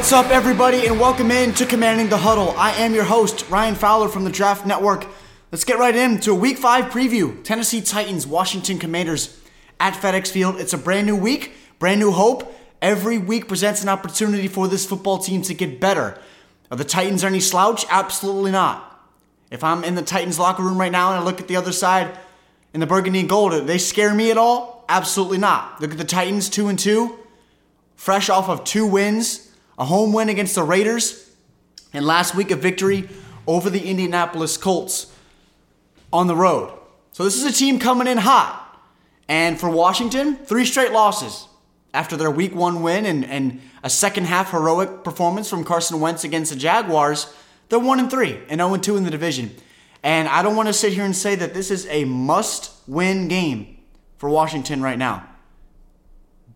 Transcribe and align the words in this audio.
What's 0.00 0.14
up, 0.14 0.30
everybody, 0.30 0.86
and 0.86 0.98
welcome 0.98 1.30
in 1.30 1.52
to 1.52 1.66
Commanding 1.66 2.08
the 2.08 2.16
Huddle. 2.16 2.54
I 2.56 2.70
am 2.76 2.94
your 2.94 3.04
host, 3.04 3.46
Ryan 3.50 3.74
Fowler 3.74 4.08
from 4.08 4.24
the 4.24 4.30
Draft 4.30 4.64
Network. 4.64 5.06
Let's 5.52 5.62
get 5.62 5.78
right 5.78 5.94
into 5.94 6.30
a 6.30 6.34
Week 6.34 6.56
5 6.56 6.86
preview 6.86 7.44
Tennessee 7.44 7.82
Titans, 7.82 8.26
Washington 8.26 8.78
Commanders 8.78 9.38
at 9.78 9.92
FedEx 9.92 10.28
Field. 10.28 10.58
It's 10.58 10.72
a 10.72 10.78
brand 10.78 11.06
new 11.06 11.16
week, 11.16 11.52
brand 11.78 12.00
new 12.00 12.12
hope. 12.12 12.50
Every 12.80 13.18
week 13.18 13.46
presents 13.46 13.82
an 13.82 13.90
opportunity 13.90 14.48
for 14.48 14.68
this 14.68 14.86
football 14.86 15.18
team 15.18 15.42
to 15.42 15.52
get 15.52 15.80
better. 15.80 16.18
Are 16.70 16.78
the 16.78 16.84
Titans 16.84 17.22
any 17.22 17.38
slouch? 17.38 17.84
Absolutely 17.90 18.52
not. 18.52 19.06
If 19.50 19.62
I'm 19.62 19.84
in 19.84 19.96
the 19.96 20.02
Titans 20.02 20.38
locker 20.38 20.62
room 20.62 20.80
right 20.80 20.90
now 20.90 21.12
and 21.12 21.20
I 21.20 21.24
look 21.24 21.42
at 21.42 21.46
the 21.46 21.56
other 21.56 21.72
side 21.72 22.18
in 22.72 22.80
the 22.80 22.86
burgundy 22.86 23.20
and 23.20 23.28
gold, 23.28 23.52
do 23.52 23.60
they 23.60 23.76
scare 23.76 24.14
me 24.14 24.30
at 24.30 24.38
all? 24.38 24.82
Absolutely 24.88 25.38
not. 25.38 25.78
Look 25.78 25.92
at 25.92 25.98
the 25.98 26.04
Titans, 26.04 26.48
2 26.48 26.68
and 26.68 26.78
2, 26.78 27.18
fresh 27.96 28.30
off 28.30 28.48
of 28.48 28.64
two 28.64 28.86
wins 28.86 29.49
a 29.80 29.84
home 29.86 30.12
win 30.12 30.28
against 30.28 30.54
the 30.54 30.62
Raiders, 30.62 31.30
and 31.92 32.06
last 32.06 32.34
week 32.36 32.50
a 32.50 32.56
victory 32.56 33.08
over 33.46 33.70
the 33.70 33.88
Indianapolis 33.88 34.56
Colts 34.56 35.12
on 36.12 36.26
the 36.26 36.36
road. 36.36 36.78
So 37.12 37.24
this 37.24 37.36
is 37.36 37.44
a 37.44 37.52
team 37.52 37.78
coming 37.78 38.06
in 38.06 38.18
hot. 38.18 38.58
And 39.26 39.58
for 39.58 39.70
Washington, 39.70 40.36
three 40.36 40.66
straight 40.66 40.92
losses 40.92 41.46
after 41.94 42.16
their 42.16 42.30
week 42.30 42.54
one 42.54 42.82
win 42.82 43.06
and, 43.06 43.24
and 43.24 43.60
a 43.82 43.88
second 43.90 44.26
half 44.26 44.50
heroic 44.50 45.02
performance 45.02 45.48
from 45.48 45.64
Carson 45.64 45.98
Wentz 45.98 46.24
against 46.24 46.52
the 46.52 46.58
Jaguars. 46.58 47.32
They're 47.68 47.78
1 47.78 48.00
and 48.00 48.10
3 48.10 48.38
and 48.48 48.60
0 48.60 48.74
and 48.74 48.82
2 48.82 48.96
in 48.96 49.04
the 49.04 49.10
division. 49.10 49.54
And 50.02 50.28
I 50.28 50.42
don't 50.42 50.56
want 50.56 50.68
to 50.68 50.72
sit 50.72 50.92
here 50.92 51.04
and 51.04 51.14
say 51.16 51.36
that 51.36 51.54
this 51.54 51.70
is 51.70 51.86
a 51.86 52.04
must 52.04 52.72
win 52.86 53.28
game 53.28 53.78
for 54.18 54.28
Washington 54.28 54.82
right 54.82 54.98
now. 54.98 55.26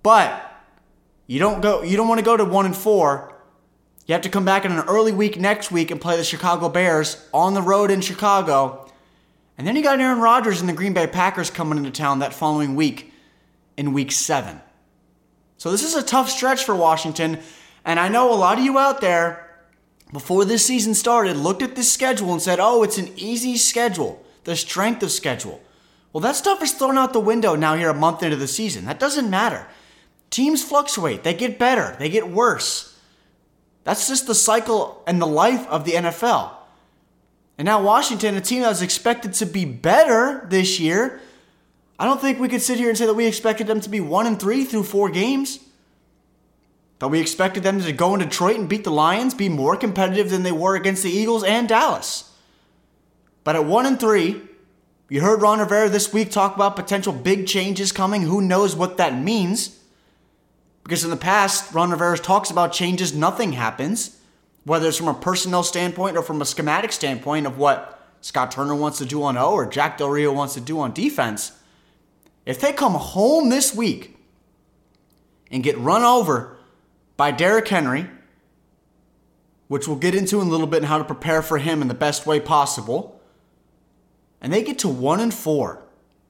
But 0.03 0.44
you 1.27 1.39
don't 1.39 1.61
go. 1.61 1.83
You 1.83 1.97
don't 1.97 2.09
want 2.09 2.19
to 2.19 2.25
go 2.25 2.37
to 2.37 2.45
one 2.45 2.67
and 2.67 2.77
four. 2.77 3.35
You 4.07 4.13
have 4.13 4.23
to 4.23 4.29
come 4.29 4.45
back 4.45 4.65
in 4.65 4.73
an 4.73 4.81
early 4.81 5.13
week 5.13 5.41
next 5.41 5.71
week 5.71 5.91
and 5.91 6.01
play 6.01 6.17
the 6.17 6.25
Chicago 6.25 6.69
Bears 6.69 7.27
on 7.33 7.55
the 7.55 7.63
road 7.63 7.91
in 7.91 8.03
Chicago. 8.03 8.91
And 9.57 9.67
then 9.67 9.77
you 9.77 9.83
got 9.83 10.01
Aaron 10.01 10.21
Rodgers 10.21 10.61
and 10.61 10.69
the 10.69 10.75
Green 10.75 10.93
Bay 10.93 11.07
Packers 11.07 11.49
coming 11.49 11.79
into 11.79 11.91
town 11.91 12.19
that 12.19 12.35
following 12.35 12.75
week 12.75 13.13
in 13.77 13.93
week 13.93 14.13
seven. 14.13 14.61
So 15.57 15.71
this 15.71 15.83
is 15.83 15.95
a 15.95 16.03
tough 16.03 16.29
stretch 16.29 16.65
for 16.65 16.75
Washington. 16.75 17.39
And 17.85 17.99
I 17.99 18.09
know 18.09 18.33
a 18.33 18.37
lot 18.37 18.59
of 18.59 18.65
you 18.65 18.79
out 18.79 19.01
there, 19.01 19.41
before 20.13 20.45
this 20.45 20.67
season 20.67 20.95
started, 20.95 21.37
looked 21.37 21.63
at 21.63 21.75
this 21.75 21.93
schedule 21.93 22.33
and 22.33 22.43
said, 22.43 22.61
oh, 22.61 22.83
it's 22.83 22.99
an 22.99 23.11
easy 23.17 23.57
schedule, 23.57 24.23
the 24.45 24.57
strength 24.57 25.03
of 25.03 25.11
schedule. 25.11 25.63
Well, 26.13 26.21
that 26.21 26.37
stuff 26.37 26.63
is 26.63 26.73
thrown 26.73 26.99
out 26.99 27.13
the 27.13 27.21
window 27.21 27.57
now 27.57 27.75
here 27.75 27.89
a 27.91 27.95
month 27.95 28.23
into 28.23 28.37
the 28.37 28.47
season. 28.47 28.85
That 28.85 29.01
doesn't 29.01 29.31
matter. 29.31 29.67
Teams 30.35 30.65
fluctuate, 30.65 31.23
they 31.23 31.33
get 31.33 31.61
better, 31.61 31.95
they 32.01 32.09
get 32.09 32.29
worse. 32.29 32.99
That's 33.85 34.09
just 34.09 34.27
the 34.27 34.35
cycle 34.35 35.01
and 35.07 35.23
the 35.23 35.29
life 35.29 35.65
of 35.69 35.85
the 35.85 35.93
NFL. 35.93 36.51
And 37.57 37.67
now 37.67 37.81
Washington, 37.81 38.35
a 38.35 38.41
team 38.41 38.63
that 38.63 38.69
was 38.69 38.83
expected 38.83 39.35
to 39.35 39.47
be 39.47 39.65
better 39.65 40.45
this 40.51 40.81
year, 40.81 41.21
I 42.01 42.05
don't 42.05 42.21
think 42.21 42.41
we 42.41 42.49
could 42.49 42.63
sit 42.63 42.79
here 42.79 42.89
and 42.89 42.99
say 42.99 43.07
that 43.07 43.15
we 43.15 43.27
expected 43.27 43.69
them 43.69 43.81
to 43.83 43.89
be 43.89 44.01
one 44.01 44.27
and 44.27 44.41
three 44.41 44.65
through 44.65 44.83
four 44.83 45.09
games. 45.09 45.61
That 46.99 47.11
we 47.11 47.21
expected 47.21 47.63
them 47.63 47.81
to 47.81 47.93
go 47.93 48.13
in 48.15 48.19
Detroit 48.19 48.59
and 48.59 48.69
beat 48.69 48.83
the 48.83 48.91
Lions, 48.91 49.35
be 49.35 49.49
more 49.49 49.77
competitive 49.77 50.31
than 50.31 50.43
they 50.43 50.51
were 50.51 50.75
against 50.75 51.05
the 51.05 51.13
Eagles 51.13 51.45
and 51.45 51.69
Dallas. 51.69 52.33
But 53.45 53.55
at 53.55 53.67
one 53.67 53.87
and 53.87 54.01
three, 54.01 54.43
you 55.09 55.21
heard 55.21 55.43
Ron 55.43 55.61
Rivera 55.61 55.89
this 55.89 56.13
week 56.13 56.33
talk 56.33 56.57
about 56.57 56.75
potential 56.75 57.13
big 57.13 57.47
changes 57.47 57.93
coming. 57.93 58.23
Who 58.23 58.43
knows 58.43 58.75
what 58.75 58.97
that 58.97 59.17
means? 59.17 59.79
Because 60.85 61.03
in 61.03 61.11
the 61.11 61.17
past, 61.17 61.73
Ron 61.73 61.91
Rivera 61.91 62.17
talks 62.19 62.51
about 62.51 62.73
changes, 62.73 63.15
nothing 63.15 63.53
happens, 63.55 64.21
whether 64.65 64.89
it's 64.89 64.99
from 64.99 65.09
a 65.09 65.15
personnel 65.15 65.63
standpoint 65.63 66.17
or 66.17 66.23
from 66.23 66.41
a 66.41 66.45
schematic 66.45 66.93
standpoint 66.93 67.47
of 67.47 67.59
what 67.59 68.07
Scott 68.21 68.51
Turner 68.51 68.75
wants 68.75 68.99
to 68.99 69.07
do 69.07 69.23
on 69.23 69.37
O 69.37 69.53
or 69.53 69.67
Jack 69.67 69.99
Del 69.99 70.11
Rio 70.11 70.33
wants 70.33 70.55
to 70.55 70.61
do 70.61 70.79
on 70.79 70.93
defense. 70.93 71.53
If 72.47 72.61
they 72.61 72.73
come 72.73 72.93
home 72.93 73.49
this 73.49 73.75
week 73.75 74.17
and 75.51 75.63
get 75.63 75.79
run 75.79 76.03
over 76.03 76.57
by 77.17 77.31
Derrick 77.31 77.69
Henry, 77.69 78.09
which 79.69 79.89
we'll 79.89 79.97
get 79.97 80.15
into 80.15 80.41
in 80.41 80.49
a 80.49 80.51
little 80.51 80.67
bit 80.67 80.79
and 80.79 80.87
how 80.87 80.99
to 80.99 81.05
prepare 81.05 81.41
for 81.41 81.59
him 81.59 81.81
in 81.81 81.89
the 81.89 81.95
best 81.95 82.27
way 82.27 82.41
possible, 82.41 83.21
and 84.41 84.53
they 84.53 84.63
get 84.63 84.79
to 84.81 84.89
one 84.89 85.21
and 85.21 85.33
four 85.33 85.83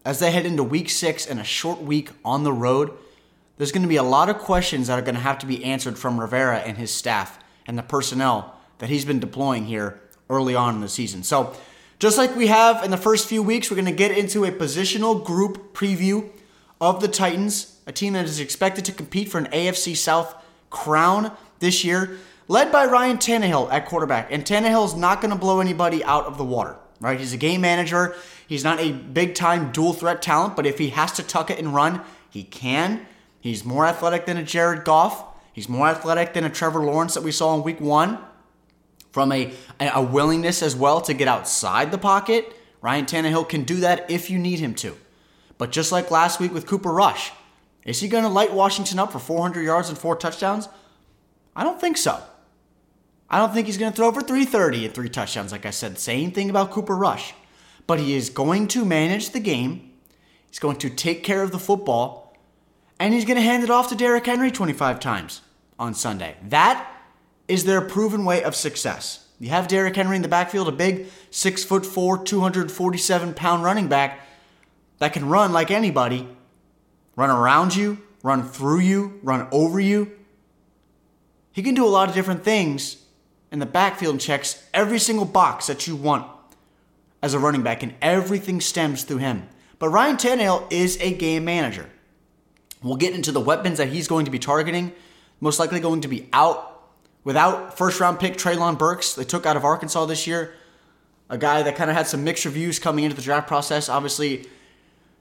as 0.05 0.21
they 0.21 0.31
head 0.31 0.47
into 0.47 0.63
week 0.63 0.89
six 0.89 1.27
and 1.27 1.41
a 1.41 1.45
short 1.45 1.83
week 1.83 2.11
on 2.25 2.45
the 2.45 2.53
road 2.53 2.93
there's 3.57 3.73
going 3.73 3.83
to 3.83 3.89
be 3.89 3.97
a 3.97 4.03
lot 4.03 4.29
of 4.29 4.39
questions 4.39 4.89
that 4.89 4.99
are 4.99 5.03
going 5.03 5.15
to 5.15 5.21
have 5.21 5.39
to 5.41 5.47
be 5.47 5.65
answered 5.65 5.99
from 5.99 6.19
Rivera 6.19 6.59
and 6.59 6.77
his 6.77 6.91
staff 6.91 7.39
and 7.67 7.79
the 7.79 7.83
personnel 7.83 8.55
that 8.79 8.89
he's 8.89 9.05
been 9.05 9.21
deploying 9.21 9.67
here 9.67 10.01
early 10.29 10.55
on 10.55 10.75
in 10.75 10.81
the 10.81 10.89
season. 10.89 11.23
So, 11.23 11.55
just 12.01 12.19
like 12.19 12.35
we 12.35 12.49
have 12.49 12.85
in 12.85 12.91
the 12.91 12.97
first 12.97 13.29
few 13.29 13.43
weeks, 13.43 13.71
we're 13.71 13.77
going 13.77 13.87
to 13.87 13.93
get 13.93 14.11
into 14.11 14.45
a 14.45 14.51
positional 14.51 15.25
group 15.25 15.73
preview 15.75 16.29
of 16.81 17.01
the 17.01 17.09
Titans, 17.09 17.79
a 17.87 17.93
team 17.93 18.13
that 18.15 18.25
is 18.25 18.41
expected 18.41 18.85
to 18.87 18.93
compete 18.93 19.29
for 19.29 19.39
an 19.39 19.47
AFC 19.47 19.97
South 19.97 20.35
crown 20.71 21.33
this 21.61 21.85
year, 21.85 22.19
led 22.49 22.73
by 22.73 22.85
Ryan 22.85 23.17
Tannehill 23.17 23.73
at 23.73 23.87
quarterback. 23.87 24.31
And 24.31 24.45
Tannehill 24.45 24.85
is 24.87 24.95
not 24.95 25.21
going 25.21 25.33
to 25.33 25.39
blow 25.39 25.61
anybody 25.61 26.05
out 26.05 26.27
of 26.27 26.37
the 26.37 26.45
water, 26.45 26.77
right? 27.01 27.19
He's 27.19 27.33
a 27.33 27.39
game 27.39 27.61
manager. 27.61 28.15
He's 28.47 28.65
not 28.65 28.81
a 28.81 28.93
big 28.93 29.35
time 29.35 29.73
dual 29.73 29.95
threat 29.95 30.21
talent, 30.21 30.57
but 30.57 30.67
if 30.67 30.79
he 30.79 30.91
has 30.91 31.13
to 31.13 31.23
tuck 31.23 31.49
it 31.51 31.59
and 31.59 31.75
run, 31.75 32.03
he 32.29 32.43
can. 32.43 33.07
He's 33.45 33.63
more 33.63 33.85
athletic 33.85 34.25
than 34.25 34.39
a 34.39 34.43
Jared 34.43 34.87
Goff. 34.87 35.23
He's 35.53 35.69
more 35.69 35.87
athletic 35.87 36.33
than 36.33 36.45
a 36.45 36.49
Trevor 36.49 36.83
Lawrence 36.83 37.13
that 37.13 37.23
we 37.23 37.31
saw 37.31 37.55
in 37.55 37.63
week 37.63 37.79
one. 37.79 38.19
From 39.13 39.31
a, 39.33 39.53
a 39.79 40.01
willingness 40.01 40.63
as 40.63 40.75
well 40.75 41.03
to 41.03 41.13
get 41.13 41.29
outside 41.29 41.91
the 41.91 41.99
pocket, 41.99 42.57
Ryan 42.81 43.05
Tannehill 43.05 43.47
can 43.47 43.65
do 43.65 43.81
that 43.81 44.11
if 44.11 44.31
you 44.31 44.39
need 44.39 44.61
him 44.61 44.75
to. 44.77 44.97
But 45.59 45.73
just 45.73 45.93
like 45.93 46.11
last 46.11 46.41
week 46.41 46.55
with 46.55 46.67
Cooper 46.67 46.91
Rush, 46.91 47.33
is 47.85 48.01
he 48.01 48.09
going 48.09 48.25
to 48.25 48.31
light 48.31 48.55
Washington 48.55 48.99
up 48.99 49.13
for 49.13 49.19
400 49.19 49.61
yards 49.61 49.91
and 49.91 49.99
four 49.99 50.17
touchdowns? 50.17 50.67
I 51.55 51.65
don't 51.65 51.79
think 51.79 51.99
so. 51.99 52.23
I 53.29 53.39
don't 53.39 53.53
think 53.53 53.67
he's 53.67 53.77
going 53.77 53.93
to 53.93 53.97
throw 53.97 54.11
for 54.11 54.23
330 54.23 54.87
and 54.87 54.95
three 54.95 55.11
touchdowns, 55.11 55.53
like 55.53 55.67
I 55.67 55.71
said. 55.71 55.99
Same 55.99 56.33
thing 56.33 56.49
about 56.49 56.71
Cooper 56.71 56.97
Rush. 56.97 57.35
But 57.87 58.01
he 58.01 58.15
is 58.15 58.31
going 58.31 58.69
to 58.69 58.87
manage 58.87 59.31
the 59.31 59.41
game. 59.41 59.93
He's 60.49 60.59
going 60.59 60.77
to 60.79 60.89
take 60.89 61.23
care 61.23 61.43
of 61.43 61.53
the 61.53 61.59
football 61.59 62.24
and 62.99 63.13
he's 63.13 63.25
going 63.25 63.37
to 63.37 63.43
hand 63.43 63.65
it 63.65 63.71
off 63.71 63.89
to 63.89 63.95
Derrick 63.95 64.27
Henry 64.27 64.51
25 64.51 65.01
times 65.01 65.43
on 65.79 65.95
Sunday. 65.95 66.37
That 66.49 66.91
is 67.49 67.65
their 67.65 67.81
proven 67.81 68.25
way 68.25 68.43
of 68.43 68.55
success. 68.55 69.27
You 69.41 69.51
have 69.51 69.69
Derrick 69.69 69.97
Henry 69.97 70.17
in 70.17 70.23
the 70.23 70.29
backfield, 70.29 70.69
a 70.69 70.73
big 70.73 71.07
six 71.31 71.65
foot 71.65 71.85
four, 71.85 72.23
247 72.23 73.35
pound 73.35 73.63
running 73.63 73.89
back 73.89 74.21
that 74.99 75.13
can 75.13 75.29
run 75.29 75.53
like 75.53 75.71
anybody, 75.71 76.29
run 77.17 77.31
around 77.31 77.75
you, 77.75 77.99
run 78.23 78.43
through 78.49 78.81
you, 78.81 79.21
run 79.23 79.49
over 79.51 79.81
you. 79.81 80.13
He 81.53 81.63
can 81.63 81.75
do 81.75 81.85
a 81.85 81.89
lot 81.89 82.09
of 82.09 82.15
different 82.15 82.45
things 82.45 83.05
in 83.53 83.59
the 83.59 83.67
backfield 83.67 84.15
and 84.15 84.21
checks 84.21 84.65
every 84.73 84.99
single 84.99 85.27
box 85.27 85.67
that 85.67 85.87
you 85.87 85.95
want 85.95 86.27
as 87.23 87.35
a 87.35 87.39
running 87.39 87.63
back, 87.63 87.83
and 87.83 87.95
everything 88.03 88.61
stems 88.61 89.03
through 89.03 89.19
him. 89.19 89.49
But 89.79 89.89
Ryan 89.89 90.17
Tannehill 90.17 90.71
is 90.71 90.99
a 91.01 91.15
game 91.15 91.45
manager. 91.45 91.89
We'll 92.85 92.97
get 92.97 93.15
into 93.15 93.33
the 93.33 93.41
weapons 93.41 93.79
that 93.79 93.89
he's 93.89 94.07
going 94.07 94.27
to 94.27 94.31
be 94.31 94.39
targeting. 94.39 94.93
Most 95.41 95.59
likely 95.59 95.81
going 95.81 96.03
to 96.03 96.09
be 96.09 96.29
out 96.35 96.83
without 97.25 97.79
first 97.79 97.99
round 97.99 98.21
pick 98.21 98.35
Treylon 98.35 98.79
Burks. 98.79 99.15
They 99.15 99.25
took 99.25 99.47
out 99.47 99.57
of 99.57 99.65
Arkansas 99.65 100.05
this 100.05 100.27
year. 100.27 100.55
A 101.31 101.39
guy 101.39 101.63
that 101.63 101.77
kind 101.77 101.89
of 101.89 101.97
had 101.97 102.07
some 102.07 102.23
mixed 102.23 102.45
reviews 102.45 102.79
coming 102.79 103.05
into 103.05 103.17
the 103.17 103.23
draft 103.23 103.49
process. 103.49 103.89
Obviously, 103.89 104.47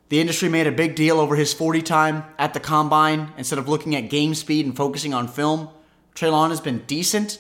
the 0.10 0.20
industry 0.20 0.50
made 0.50 0.68
a 0.68 0.72
big 0.74 0.96
deal 0.96 1.22
over 1.22 1.38
his 1.38 1.54
40 1.54 1.82
time 1.82 2.26
at 2.38 2.54
the 2.54 2.60
combine 2.60 3.32
instead 3.38 3.58
of 3.58 3.70
looking 3.70 3.96
at 3.96 4.10
game 4.10 4.36
speed 4.36 4.66
and 4.66 4.76
focusing 4.76 5.14
on 5.14 5.30
film. 5.30 5.70
Treylon 6.14 6.50
has 6.50 6.60
been 6.60 6.80
decent 6.86 7.40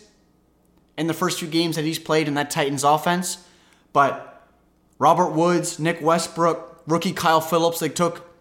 in 0.97 1.07
the 1.07 1.13
first 1.13 1.39
few 1.39 1.49
games 1.49 1.75
that 1.75 1.83
he's 1.83 1.99
played 1.99 2.29
in 2.29 2.35
that 2.35 2.49
Titans 2.49 2.85
offense, 2.85 3.45
but 3.91 4.47
Robert 4.99 5.31
Woods, 5.31 5.79
Nick 5.79 6.01
Westbrook, 6.01 6.81
rookie 6.87 7.11
Kyle 7.11 7.41
Phillips, 7.41 7.79
they 7.79 7.89
took 7.89 8.32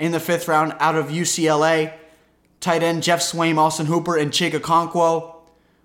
in 0.00 0.12
the 0.12 0.18
fifth 0.18 0.48
round 0.48 0.74
out 0.80 0.96
of 0.96 1.08
UCLA. 1.08 1.92
Tight 2.58 2.82
end 2.82 3.02
Geoff 3.02 3.20
Swaim, 3.20 3.58
Austin 3.58 3.86
Hooper, 3.86 4.16
and 4.16 4.32
Chig 4.32 4.52
Okonkwo. 4.52 5.36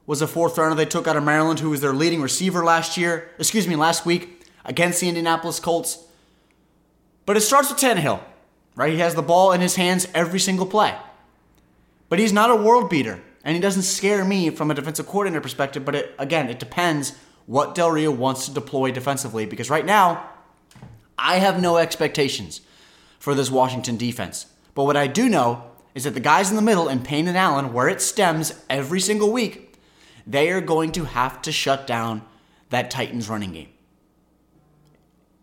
was 0.08 0.22
a 0.22 0.28
fourth 0.28 0.58
rounder 0.58 0.76
they 0.76 0.86
took 0.86 1.06
out 1.06 1.18
of 1.18 1.24
Maryland, 1.24 1.60
who 1.60 1.70
was 1.70 1.82
their 1.82 1.94
leading 1.94 2.22
receiver 2.22 2.64
last 2.64 2.98
year, 2.98 3.30
excuse 3.38 3.68
me, 3.68 3.76
last 3.76 4.06
week 4.06 4.44
against 4.64 5.02
the 5.02 5.10
Indianapolis 5.10 5.60
Colts. 5.60 6.06
But 7.26 7.38
it 7.38 7.42
starts 7.42 7.70
with 7.70 7.80
Tannehill, 7.80 8.22
right? 8.76 8.94
He 8.94 9.00
has 9.00 9.16
the 9.16 9.22
ball 9.22 9.52
in 9.52 9.62
his 9.62 9.76
hands 9.76 10.08
every 10.14 10.40
single 10.40 10.66
play. 10.66 10.96
But 12.08 12.20
he's 12.20 12.34
not 12.34 12.50
a 12.50 12.56
world 12.56 12.90
beater, 12.90 13.22
and 13.44 13.56
he 13.56 13.62
doesn't 13.62 13.84
scare 13.84 14.24
me 14.24 14.50
from 14.50 14.72
a 14.72 14.74
defensive 14.74 15.08
coordinator 15.08 15.42
perspective. 15.42 15.84
But 15.84 15.96
it, 15.96 16.16
again, 16.20 16.50
it 16.50 16.60
depends 16.60 17.18
what 17.48 17.76
Del 17.76 17.92
Rio 17.92 18.12
wants 18.12 18.46
to 18.46 18.54
deploy 18.54 18.92
defensively, 18.92 19.46
because 19.46 19.70
right 19.70 19.86
now, 19.86 20.30
I 21.18 21.38
have 21.38 21.62
no 21.62 21.78
expectations 21.78 22.62
for 23.26 23.34
this 23.34 23.50
Washington 23.50 23.98
defense. 23.98 24.46
But 24.76 24.84
what 24.84 24.96
I 24.96 25.08
do 25.08 25.28
know 25.28 25.64
is 25.96 26.04
that 26.04 26.14
the 26.14 26.20
guys 26.20 26.52
in 26.52 26.56
the 26.56 26.62
middle 26.62 26.88
and 26.88 27.04
Payne 27.04 27.28
and 27.28 27.36
Allen, 27.36 27.74
where 27.74 27.90
it 27.90 28.00
stems 28.00 28.54
every 28.70 29.00
single 29.00 29.32
week, 29.32 29.80
they 30.28 30.52
are 30.52 30.62
going 30.62 30.92
to 30.92 31.06
have 31.06 31.42
to 31.42 31.52
shut 31.52 31.88
down 31.88 32.22
that 32.70 32.92
Titans 32.92 33.28
running 33.28 33.54
game. 33.54 33.70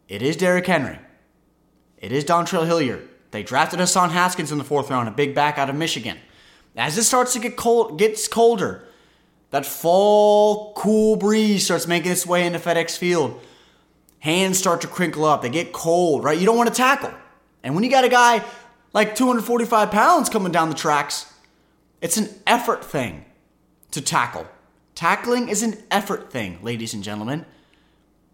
It 0.06 0.23
is 0.23 0.37
Derrick 0.37 0.69
Henry. 0.69 1.00
It 1.99 2.12
is 2.12 2.25
Dontrell 2.25 2.67
Hilliard. 2.67 3.08
They 3.32 3.43
drafted 3.43 3.81
Hassan 3.81 4.11
Haskins 4.11 4.52
in 4.52 4.58
the 4.58 4.64
fourth 4.64 4.88
round, 4.88 5.08
a 5.08 5.11
big 5.11 5.35
back 5.35 5.58
out 5.58 5.69
of 5.69 5.75
Michigan. 5.75 6.19
As 6.76 6.96
it 6.96 7.02
starts 7.02 7.32
to 7.32 7.40
get 7.40 7.56
cold, 7.56 7.99
gets 7.99 8.28
colder, 8.28 8.85
that 9.50 9.67
fall 9.67 10.73
cool 10.75 11.17
breeze 11.17 11.64
starts 11.64 11.88
making 11.88 12.12
its 12.12 12.28
way 12.28 12.46
into 12.46 12.61
FedEx 12.61 12.96
Field. 12.96 13.40
Hands 14.20 14.56
start 14.56 14.82
to 14.82 14.87
crinkle 14.87 15.25
up. 15.25 15.43
They 15.43 15.50
get 15.50 15.73
cold, 15.73 16.23
right? 16.23 16.38
You 16.38 16.46
don't 16.46 16.56
want 16.56 16.69
to 16.69 16.76
tackle. 16.76 17.12
And 17.62 17.75
when 17.75 17.85
you 17.85 17.91
got 17.91 18.05
a 18.05 18.09
guy 18.09 18.44
like 18.93 19.14
245 19.14 19.91
pounds 19.91 20.29
coming 20.29 20.53
down 20.53 20.69
the 20.69 20.75
tracks, 20.75 21.32
it's 22.00 22.17
an 22.17 22.29
effort 22.47 22.85
thing 22.85 23.25
to 23.93 24.00
tackle. 24.00 24.47
Tackling 24.94 25.49
is 25.49 25.62
an 25.62 25.79
effort 25.91 26.31
thing, 26.31 26.59
ladies 26.62 26.94
and 26.94 27.03
gentlemen. 27.03 27.47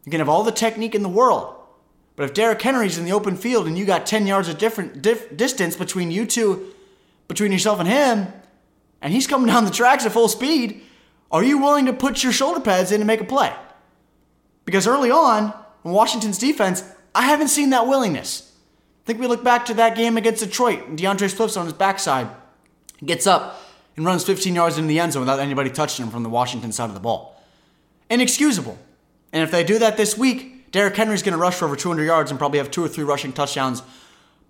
You 0.05 0.11
can 0.11 0.21
have 0.21 0.29
all 0.29 0.43
the 0.43 0.53
technique 0.53 0.95
in 0.95 1.03
the 1.03 1.09
world, 1.09 1.55
but 2.17 2.25
if 2.25 2.35
Derrick 2.35 2.61
Henry's 2.63 2.99
in 2.99 3.05
the 3.05 3.13
open 3.13 3.37
field 3.37 3.67
and 3.67 3.79
you 3.79 3.85
got 3.85 4.07
10 4.07 4.27
yards 4.27 4.49
of 4.49 4.59
different 4.59 5.03
dif- 5.03 5.37
distance 5.37 5.77
between 5.77 6.11
you 6.11 6.27
two, 6.27 6.75
between 7.29 7.53
yourself 7.53 7.79
and 7.79 7.89
him, 7.89 8.27
and 9.01 9.13
he's 9.13 9.27
coming 9.27 9.47
down 9.53 9.65
the 9.65 9.71
tracks 9.71 10.07
at 10.07 10.13
full 10.13 10.29
speed, 10.29 10.83
are 11.31 11.45
you 11.45 11.59
willing 11.59 11.87
to 11.87 11.93
put 11.93 12.23
your 12.23 12.33
shoulder 12.33 12.61
pads 12.61 12.91
in 12.91 13.01
and 13.01 13.07
make 13.07 13.21
a 13.21 13.25
play? 13.25 13.55
Because 14.65 14.87
early 14.87 15.11
on, 15.11 15.55
in 15.85 15.93
Washington's 15.93 16.39
defense, 16.39 16.83
I 17.15 17.23
haven't 17.23 17.49
seen 17.49 17.71
that 17.71 17.87
willingness. 17.87 18.48
I 19.09 19.11
think 19.11 19.21
we 19.21 19.27
look 19.27 19.43
back 19.43 19.65
to 19.65 19.75
that 19.75 19.97
game 19.97 20.19
against 20.19 20.45
Detroit, 20.45 20.87
and 20.87 20.99
D'Andre 20.99 21.29
Swift's 21.29 21.57
on 21.57 21.65
his 21.65 21.73
backside, 21.73 22.29
gets 23.03 23.27
up, 23.27 23.59
and 23.97 24.05
runs 24.05 24.23
15 24.23 24.55
yards 24.55 24.77
into 24.77 24.87
the 24.87 25.01
end 25.01 25.15
zone 25.15 25.23
without 25.23 25.41
anybody 25.41 25.71
touching 25.71 26.05
him 26.05 26.13
from 26.13 26.25
the 26.25 26.29
Washington 26.29 26.73
side 26.73 26.91
of 26.91 26.95
the 26.95 27.01
ball. 27.01 27.43
Inexcusable. 28.11 28.79
And 29.33 29.43
if 29.43 29.51
they 29.51 29.65
do 29.65 29.79
that 29.79 29.97
this 29.97 30.19
week, 30.19 30.71
Derrick 30.73 30.95
Henry's 30.95 31.23
going 31.23 31.33
to 31.33 31.39
rush 31.39 31.55
for 31.55 31.65
over 31.65 31.75
200 31.75 32.05
yards 32.05 32.31
and 32.31 32.39
probably 32.39 32.59
have 32.59 32.71
two 32.71 32.85
or 32.85 32.89
three 32.89 33.03
rushing 33.03 33.33
touchdowns 33.33 33.83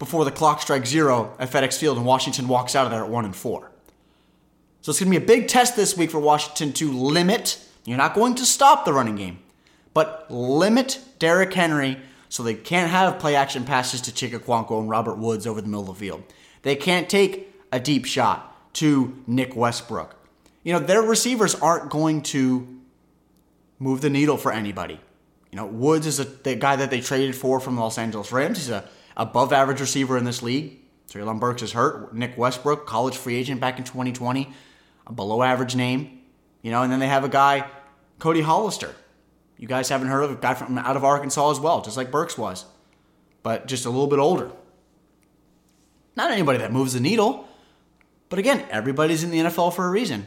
before 0.00 0.25
the 0.25 0.32
clock 0.32 0.61
strikes 0.61 0.88
zero 0.88 1.37
at 1.38 1.52
FedEx 1.52 1.78
Field 1.78 1.96
and 1.96 2.04
Washington 2.04 2.49
walks 2.49 2.75
out 2.75 2.84
of 2.84 2.90
there 2.90 3.04
at 3.04 3.08
one 3.08 3.25
and 3.25 3.37
four. 3.37 3.70
So 4.81 4.90
it's 4.90 4.99
going 4.99 5.12
to 5.12 5.20
be 5.20 5.25
a 5.25 5.26
big 5.26 5.46
test 5.46 5.76
this 5.76 5.96
week 5.96 6.11
for 6.11 6.19
Washington 6.19 6.72
to 6.72 6.90
limit. 6.90 7.64
You're 7.84 7.96
not 7.96 8.12
going 8.12 8.34
to 8.34 8.44
stop 8.44 8.84
the 8.84 8.93
running 8.93 9.14
game, 9.14 9.38
but 9.94 10.28
limit 10.28 10.99
Derrick 11.20 11.54
Henry 11.54 11.99
so 12.28 12.42
they 12.42 12.54
can't 12.54 12.90
have 12.90 13.19
play 13.19 13.34
action 13.34 13.64
passes 13.64 14.00
to 14.02 14.10
Chig 14.10 14.38
Okonkwo 14.38 14.80
and 14.80 14.88
Robert 14.88 15.19
Woods 15.19 15.46
over 15.46 15.60
the 15.60 15.69
middle 15.69 15.90
of 15.90 15.98
the 15.98 16.06
field. 16.06 16.22
They 16.62 16.76
can't 16.76 17.08
take 17.08 17.54
a 17.72 17.80
deep 17.80 18.04
shot 18.04 18.75
to 18.75 19.22
Nick 19.26 19.56
Westbrook. 19.56 20.14
You 20.62 20.75
know, 20.75 20.78
their 20.80 21.02
receivers 21.02 21.54
aren't 21.54 21.90
going 21.90 22.22
to 22.22 22.78
move 23.78 24.00
the 24.00 24.10
needle 24.10 24.36
for 24.36 24.52
anybody. 24.52 25.00
You 25.50 25.56
know, 25.56 25.66
Woods 25.66 26.06
is 26.06 26.20
a, 26.20 26.25
the 26.25 26.56
guy 26.56 26.76
that 26.76 26.90
they 26.90 27.00
traded 27.00 27.34
for 27.34 27.60
from 27.60 27.76
the 27.76 27.80
Los 27.80 27.96
Angeles 27.96 28.32
Rams. 28.32 28.58
He's 28.58 28.70
a 28.70 28.84
above 29.16 29.52
average 29.52 29.80
receiver 29.80 30.16
in 30.16 30.25
this 30.25 30.42
league. 30.42 30.78
Treylon 31.10 31.40
Burks 31.40 31.62
is 31.62 31.72
hurt. 31.72 32.14
Nick 32.14 32.36
Westbrook, 32.36 32.86
college 32.86 33.16
free 33.16 33.34
agent 33.36 33.60
back 33.60 33.78
in 33.78 33.84
2020, 33.84 34.52
a 35.06 35.12
below 35.12 35.42
average 35.42 35.75
name. 35.75 36.20
You 36.62 36.70
know, 36.70 36.82
and 36.82 36.92
then 36.92 37.00
they 37.00 37.08
have 37.08 37.25
a 37.25 37.28
guy, 37.28 37.66
Cody 38.19 38.42
Hollister. 38.42 38.94
You 39.58 39.69
guys 39.69 39.88
haven't 39.88 40.08
heard 40.08 40.22
of 40.22 40.31
a 40.31 40.37
guy 40.37 40.55
from 40.55 40.78
out 40.78 40.96
of 40.96 41.05
Arkansas 41.05 41.50
as 41.50 41.60
well, 41.60 41.82
just 41.82 41.96
like 41.96 42.10
Burks 42.10 42.38
was, 42.38 42.64
but 43.43 43.66
just 43.66 43.84
a 43.84 43.90
little 43.90 44.06
bit 44.06 44.19
older. 44.19 44.50
Not 46.16 46.31
anybody 46.31 46.58
that 46.58 46.72
moves 46.72 46.94
the 46.94 47.00
needle. 47.00 47.49
But 48.28 48.38
again, 48.38 48.66
everybody's 48.70 49.25
in 49.25 49.31
the 49.31 49.38
NFL 49.38 49.75
for 49.75 49.87
a 49.87 49.90
reason. 49.90 50.26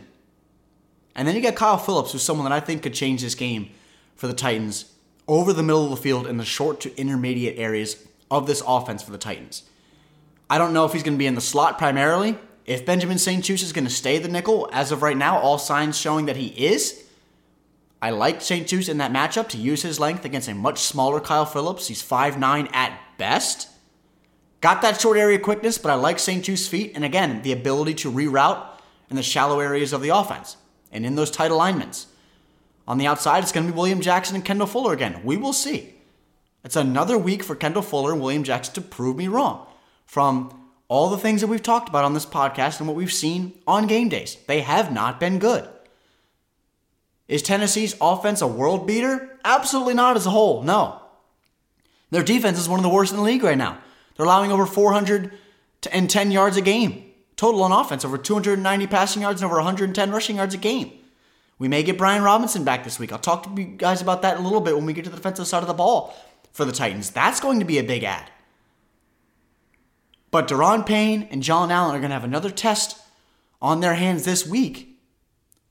And 1.16 1.28
then 1.28 1.36
you 1.36 1.42
got 1.42 1.56
Kyle 1.56 1.78
Phillips, 1.78 2.12
who's 2.12 2.24
someone 2.24 2.50
that 2.50 2.56
I 2.56 2.60
think 2.60 2.83
could 2.83 2.94
change 2.94 3.22
this 3.22 3.36
game 3.36 3.69
for 4.16 4.28
the 4.28 4.33
Titans 4.33 4.94
over 5.28 5.54
the 5.54 5.63
middle 5.63 5.84
of 5.84 5.89
the 5.92 5.98
field 5.98 6.25
in 6.25 6.38
the 6.38 6.45
short 6.45 6.80
to 6.81 6.98
intermediate 7.00 7.60
areas 7.60 8.07
of 8.30 8.48
this 8.48 8.63
offense 8.66 9.04
for 9.04 9.12
the 9.12 9.18
Titans. 9.18 9.63
I 10.50 10.57
don't 10.57 10.74
know 10.74 10.86
if 10.86 10.94
he's 10.94 11.04
going 11.04 11.13
to 11.13 11.19
be 11.19 11.27
in 11.27 11.36
the 11.36 11.42
slot 11.42 11.77
primarily. 11.77 12.38
If 12.66 12.86
Benjamin 12.86 13.18
St-Juste 13.18 13.63
is 13.63 13.74
going 13.74 13.86
to 13.86 13.92
stay 13.92 14.18
the 14.18 14.27
nickel, 14.27 14.69
as 14.72 14.92
of 14.92 15.01
right 15.01 15.18
now, 15.18 15.38
all 15.38 15.57
signs 15.57 15.98
showing 15.98 16.25
that 16.25 16.38
he 16.38 16.48
is. 16.48 17.04
I 18.01 18.09
like 18.09 18.42
St-Juste 18.42 18.89
in 18.89 18.98
that 18.98 19.12
matchup 19.12 19.50
to 19.50 19.57
use 19.57 19.83
his 19.83 20.00
length 20.00 20.25
against 20.25 20.48
a 20.48 20.56
much 20.56 20.80
smaller 20.80 21.19
Kyle 21.19 21.45
Phillips. 21.45 21.88
He's 21.88 22.01
5'9 22.01 22.74
at 22.74 23.00
best. 23.18 23.69
Got 24.59 24.81
that 24.81 25.00
short 25.00 25.18
area 25.18 25.38
quickness, 25.38 25.77
but 25.77 25.92
I 25.92 25.95
like 25.95 26.18
St-Juste's 26.18 26.68
feet, 26.68 26.94
and 26.95 27.06
again, 27.06 27.42
the 27.44 27.51
ability 27.51 27.94
to 27.95 28.12
reroute 28.12 28.63
in 29.09 29.15
the 29.15 29.24
shallow 29.24 29.59
areas 29.59 29.94
of 29.94 30.01
the 30.01 30.09
offense 30.09 30.57
and 30.92 31.06
in 31.06 31.15
those 31.15 31.31
tight 31.31 31.51
alignments. 31.51 32.07
On 32.88 32.98
the 32.98 33.07
outside, 33.07 33.44
it's 33.44 33.51
going 33.51 33.68
to 33.68 33.71
be 33.71 33.77
William 33.77 34.01
Jackson 34.01 34.36
and 34.36 34.45
Kendall 34.45 34.68
Fuller 34.68 34.94
again. 34.94 35.21
We 35.24 35.38
will 35.38 35.53
see. 35.53 35.94
It's 36.63 36.75
another 36.75 37.18
week 37.18 37.44
for 37.44 37.56
Kendall 37.56 37.81
Fuller 37.81 38.12
and 38.12 38.21
William 38.21 38.44
Jackson 38.44 38.74
to 38.75 38.81
prove 38.81 39.18
me 39.18 39.27
wrong 39.27 39.68
from 40.06 40.69
all 40.88 41.09
the 41.09 41.18
things 41.18 41.42
that 41.42 41.48
we've 41.48 41.63
talked 41.63 41.89
about 41.89 42.03
on 42.03 42.13
this 42.13 42.25
podcast 42.25 42.80
and 42.80 42.88
what 42.88 42.98
we've 42.98 43.13
seen 43.13 43.53
on 43.65 43.88
game 43.88 44.09
days. 44.09 44.38
They 44.48 44.62
have 44.62 44.92
not 44.92 45.19
been 45.19 45.39
good. 45.39 45.68
Is 47.31 47.42
Tennessee's 47.42 47.95
offense 48.01 48.42
a 48.42 48.48
world 48.48 48.86
beater? 48.86 49.39
Absolutely 49.45 49.94
not 49.94 50.18
as 50.18 50.25
a 50.25 50.31
whole, 50.31 50.63
no. 50.63 51.01
Their 52.10 52.24
defense 52.24 52.60
is 52.60 52.68
one 52.68 52.78
of 52.78 52.83
the 52.83 52.89
worst 52.89 53.13
in 53.13 53.18
the 53.18 53.24
league 53.24 53.42
right 53.42 53.57
now. 53.57 53.78
They're 54.16 54.25
allowing 54.25 54.51
over 54.51 54.66
410 54.66 56.31
yards 56.31 56.57
a 56.57 56.62
game 56.62 57.06
total 57.38 57.63
on 57.63 57.72
offense, 57.72 58.04
over 58.04 58.18
290 58.18 58.86
passing 58.88 59.22
yards 59.22 59.42
and 59.42 59.45
over 59.45 59.56
110 59.56 60.12
rushing 60.12 60.36
yards 60.36 60.54
a 60.54 60.57
game. 60.57 60.92
We 61.57 61.69
may 61.69 61.83
get 61.83 61.98
Brian 61.98 62.22
Robinson 62.22 62.66
back 62.66 62.83
this 62.83 63.00
week. 63.00 63.13
I'll 63.13 63.18
talk 63.18 63.44
to 63.44 63.62
you 63.62 63.77
guys 63.77 64.01
about 64.01 64.24
that 64.24 64.36
in 64.36 64.42
a 64.42 64.44
little 64.44 64.60
bit 64.60 64.75
when 64.75 64.86
we 64.86 64.92
get 64.92 65.06
to 65.06 65.10
the 65.10 65.16
defensive 65.16 65.48
side 65.48 65.62
of 65.62 65.68
the 65.68 65.74
ball 65.74 66.13
for 66.51 66.65
the 66.65 66.74
Titans. 66.74 67.12
That's 67.12 67.39
going 67.39 67.60
to 67.60 67.65
be 67.65 67.77
a 67.77 67.84
big 67.84 68.03
ad. 68.03 68.29
But 70.32 70.50
Daron 70.50 70.86
Payne 70.86 71.29
and 71.32 71.41
John 71.41 71.72
Allen 71.72 71.96
are 71.96 72.00
going 72.00 72.10
to 72.10 72.15
have 72.15 72.25
another 72.25 72.51
test 72.51 73.00
on 73.62 73.79
their 73.79 73.96
hands 73.96 74.25
this 74.25 74.46
week 74.46 75.00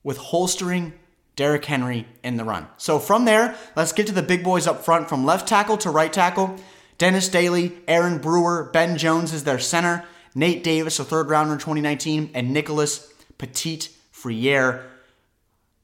with 0.03 0.17
holstering 0.17 0.93
Derrick 1.41 1.65
Henry 1.65 2.05
in 2.23 2.37
the 2.37 2.43
run. 2.43 2.67
So 2.77 2.99
from 2.99 3.25
there, 3.25 3.55
let's 3.75 3.93
get 3.93 4.05
to 4.05 4.13
the 4.13 4.21
big 4.21 4.43
boys 4.43 4.67
up 4.67 4.85
front 4.85 5.09
from 5.09 5.25
left 5.25 5.47
tackle 5.47 5.75
to 5.77 5.89
right 5.89 6.13
tackle. 6.13 6.55
Dennis 6.99 7.29
Daly, 7.29 7.79
Aaron 7.87 8.19
Brewer, 8.19 8.69
Ben 8.71 8.95
Jones 8.95 9.33
is 9.33 9.43
their 9.43 9.57
center, 9.57 10.05
Nate 10.35 10.63
Davis, 10.63 10.99
a 10.99 11.03
third 11.03 11.31
rounder 11.31 11.53
in 11.53 11.57
2019, 11.57 12.29
and 12.35 12.53
Nicholas 12.53 13.11
Petit 13.39 13.89
Frere, 14.11 14.85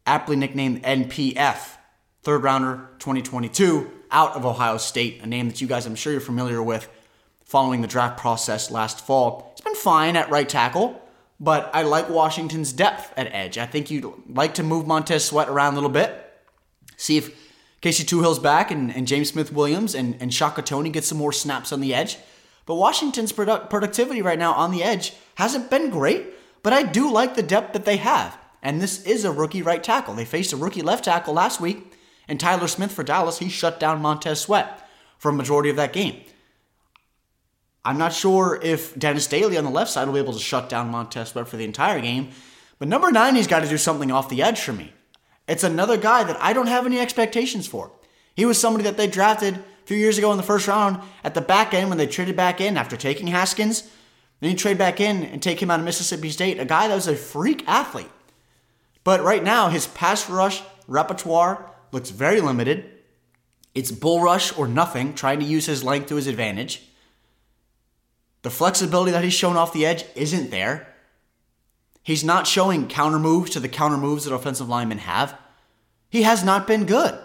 aptly 0.06 0.36
nicknamed 0.36 0.84
NPF, 0.84 1.78
third 2.22 2.44
rounder 2.44 2.92
2022, 3.00 3.90
out 4.12 4.36
of 4.36 4.46
Ohio 4.46 4.78
State, 4.78 5.24
a 5.24 5.26
name 5.26 5.48
that 5.48 5.60
you 5.60 5.66
guys 5.66 5.88
I'm 5.88 5.96
sure 5.96 6.12
you're 6.12 6.22
familiar 6.22 6.62
with 6.62 6.88
following 7.46 7.82
the 7.82 7.88
draft 7.88 8.20
process 8.20 8.70
last 8.70 9.04
fall. 9.04 9.54
It's 9.54 9.62
been 9.62 9.74
fine 9.74 10.18
at 10.18 10.30
right 10.30 10.48
tackle, 10.48 11.02
but 11.39 11.70
I 11.74 11.84
like 11.84 12.10
Washington's 12.10 12.74
depth 12.74 13.13
at 13.17 13.27
edge. 13.34 13.58
I 13.58 13.65
think 13.65 13.91
you'd 13.91 14.12
like 14.29 14.56
to 14.56 14.63
move 14.63 14.88
Montez 14.88 15.25
Sweat 15.25 15.50
around 15.50 15.74
a 15.74 15.75
little 15.75 15.89
bit, 15.89 16.34
see 16.96 17.17
if 17.17 17.36
Casey 17.82 18.03
Toohill's 18.03 18.39
back 18.39 18.72
and, 18.72 18.94
and 18.96 19.08
James 19.08 19.29
Smith 19.29 19.53
Williams 19.53 19.94
and, 19.94 20.17
and 20.20 20.34
Shaka 20.34 20.62
Toney 20.62 20.89
get 20.89 21.03
some 21.03 21.17
more 21.17 21.32
snaps 21.32 21.72
on 21.72 21.79
the 21.79 21.94
edge. 21.94 22.17
But 22.65 22.75
Washington's 22.75 23.32
product, 23.32 23.70
productivity 23.70 24.22
right 24.22 24.39
now 24.39 24.53
on 24.53 24.72
the 24.72 24.84
edge 24.84 25.13
hasn't 25.36 25.70
been 25.70 25.89
great, 25.89 26.25
but 26.63 26.74
I 26.74 26.84
do 26.84 27.12
like 27.12 27.36
the 27.36 27.44
depth 27.44 27.74
that 27.74 27.86
they 27.86 27.98
have. 27.98 28.38
And 28.63 28.82
this 28.82 29.06
is 29.06 29.24
a 29.24 29.32
rookie 29.32 29.62
right 29.62 29.84
tackle. 29.84 30.15
They 30.15 30.25
faced 30.25 30.51
a 30.51 30.58
rookie 30.58 30.82
left 30.82 31.06
tackle 31.06 31.36
last 31.36 31.62
week, 31.62 31.94
and 32.27 32.39
Tyler 32.39 32.67
Smith 32.67 32.91
for 32.91 33.03
Dallas, 33.03 33.38
he 33.38 33.48
shut 33.48 33.79
down 33.79 34.01
Montez 34.01 34.41
Sweat 34.41 34.89
for 35.17 35.29
a 35.29 35.34
majority 35.34 35.70
of 35.70 35.75
that 35.75 35.94
game. 35.94 36.22
I'm 37.88 37.98
not 37.98 38.12
sure 38.12 38.60
if 38.62 39.00
Dennis 39.00 39.27
Daly 39.27 39.58
on 39.58 39.63
the 39.63 39.70
left 39.70 39.89
side 39.89 40.08
will 40.08 40.15
be 40.15 40.20
able 40.20 40.34
to 40.34 40.39
shut 40.39 40.67
down 40.67 40.89
Montez 40.89 41.29
Sweat 41.29 41.48
for 41.48 41.56
the 41.56 41.63
entire 41.63 42.01
game, 42.01 42.32
but 42.79 42.89
number 42.89 43.13
nine, 43.13 43.38
he's 43.38 43.48
got 43.48 43.62
to 43.62 43.70
do 43.70 43.77
something 43.77 44.12
off 44.12 44.27
the 44.27 44.44
edge 44.44 44.60
for 44.60 44.74
me. 44.74 44.91
It's 45.48 45.63
another 45.63 45.96
guy 45.96 46.25
that 46.25 46.36
I 46.41 46.51
don't 46.51 46.67
have 46.67 46.86
any 46.86 47.00
expectations 47.00 47.65
for. 47.65 47.94
He 48.36 48.44
was 48.44 48.60
somebody 48.60 48.84
that 48.84 48.98
they 48.98 49.08
drafted 49.08 49.56
a 49.56 49.63
few 49.86 49.96
years 49.96 50.17
ago 50.17 50.32
in 50.32 50.38
the 50.38 50.44
first 50.44 50.67
round 50.67 51.00
at 51.24 51.34
the 51.34 51.39
back 51.39 51.74
end 51.74 51.88
when 51.88 51.98
they 51.98 52.08
traded 52.08 52.36
back 52.36 52.60
in 52.60 52.75
after 52.75 52.98
taking 52.98 53.27
Haskins. 53.27 53.89
Then 54.41 54.51
you 54.51 54.58
trade 54.58 54.77
back 54.77 55.00
in 55.00 55.24
and 55.24 55.41
take 55.41 55.62
him 55.62 55.72
out 55.72 55.79
of 55.79 55.86
Mississippi 55.86 56.29
State, 56.29 56.60
a 56.60 56.65
guy 56.65 56.89
that 56.89 56.96
was 56.96 57.08
a 57.08 57.15
freak 57.15 57.65
athlete. 57.70 58.12
But 59.06 59.24
right 59.24 59.46
now, 59.46 59.70
his 59.70 59.88
pass 59.88 60.29
rush 60.29 60.62
repertoire 60.89 61.72
looks 61.94 62.10
very 62.10 62.41
limited. 62.41 62.84
It's 63.74 63.94
bull 63.94 64.20
rush 64.20 64.58
or 64.58 64.67
nothing, 64.67 65.13
trying 65.13 65.39
to 65.39 65.46
use 65.46 65.67
his 65.67 65.86
length 65.86 66.10
to 66.10 66.15
his 66.17 66.27
advantage. 66.27 66.84
The 68.41 68.50
flexibility 68.50 69.12
that 69.12 69.24
he's 69.24 69.34
shown 69.34 69.58
off 69.58 69.74
the 69.74 69.86
edge 69.86 70.06
isn't 70.15 70.51
there. 70.51 70.94
He's 72.03 72.24
not 72.24 72.48
showing 72.48 72.88
counter 72.88 73.20
moves 73.20 73.51
to 73.51 73.60
the 73.60 73.67
counter 73.67 73.98
moves 73.98 74.24
that 74.24 74.34
offensive 74.34 74.70
linemen 74.70 75.00
have. 75.00 75.38
He 76.10 76.22
has 76.24 76.44
not 76.44 76.67
been 76.67 76.86
good 76.86 77.20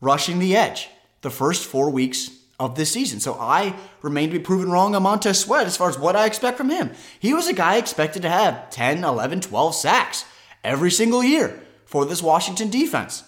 rushing 0.00 0.38
the 0.38 0.56
edge 0.56 0.88
the 1.22 1.30
first 1.30 1.66
four 1.66 1.90
weeks 1.90 2.30
of 2.60 2.74
this 2.74 2.92
season. 2.92 3.20
So 3.20 3.34
I 3.34 3.74
remain 4.02 4.30
to 4.30 4.38
be 4.38 4.44
proven 4.44 4.70
wrong 4.70 4.94
on 4.94 5.02
Montez 5.02 5.40
Sweat 5.40 5.66
as 5.66 5.76
far 5.76 5.88
as 5.88 5.98
what 5.98 6.16
I 6.16 6.26
expect 6.26 6.56
from 6.56 6.70
him. 6.70 6.92
He 7.18 7.34
was 7.34 7.48
a 7.48 7.52
guy 7.52 7.76
expected 7.76 8.22
to 8.22 8.28
have 8.28 8.70
10, 8.70 9.04
11, 9.04 9.40
12 9.42 9.74
sacks 9.74 10.24
every 10.64 10.90
single 10.90 11.22
year 11.22 11.60
for 11.84 12.04
this 12.04 12.22
Washington 12.22 12.70
defense. 12.70 13.24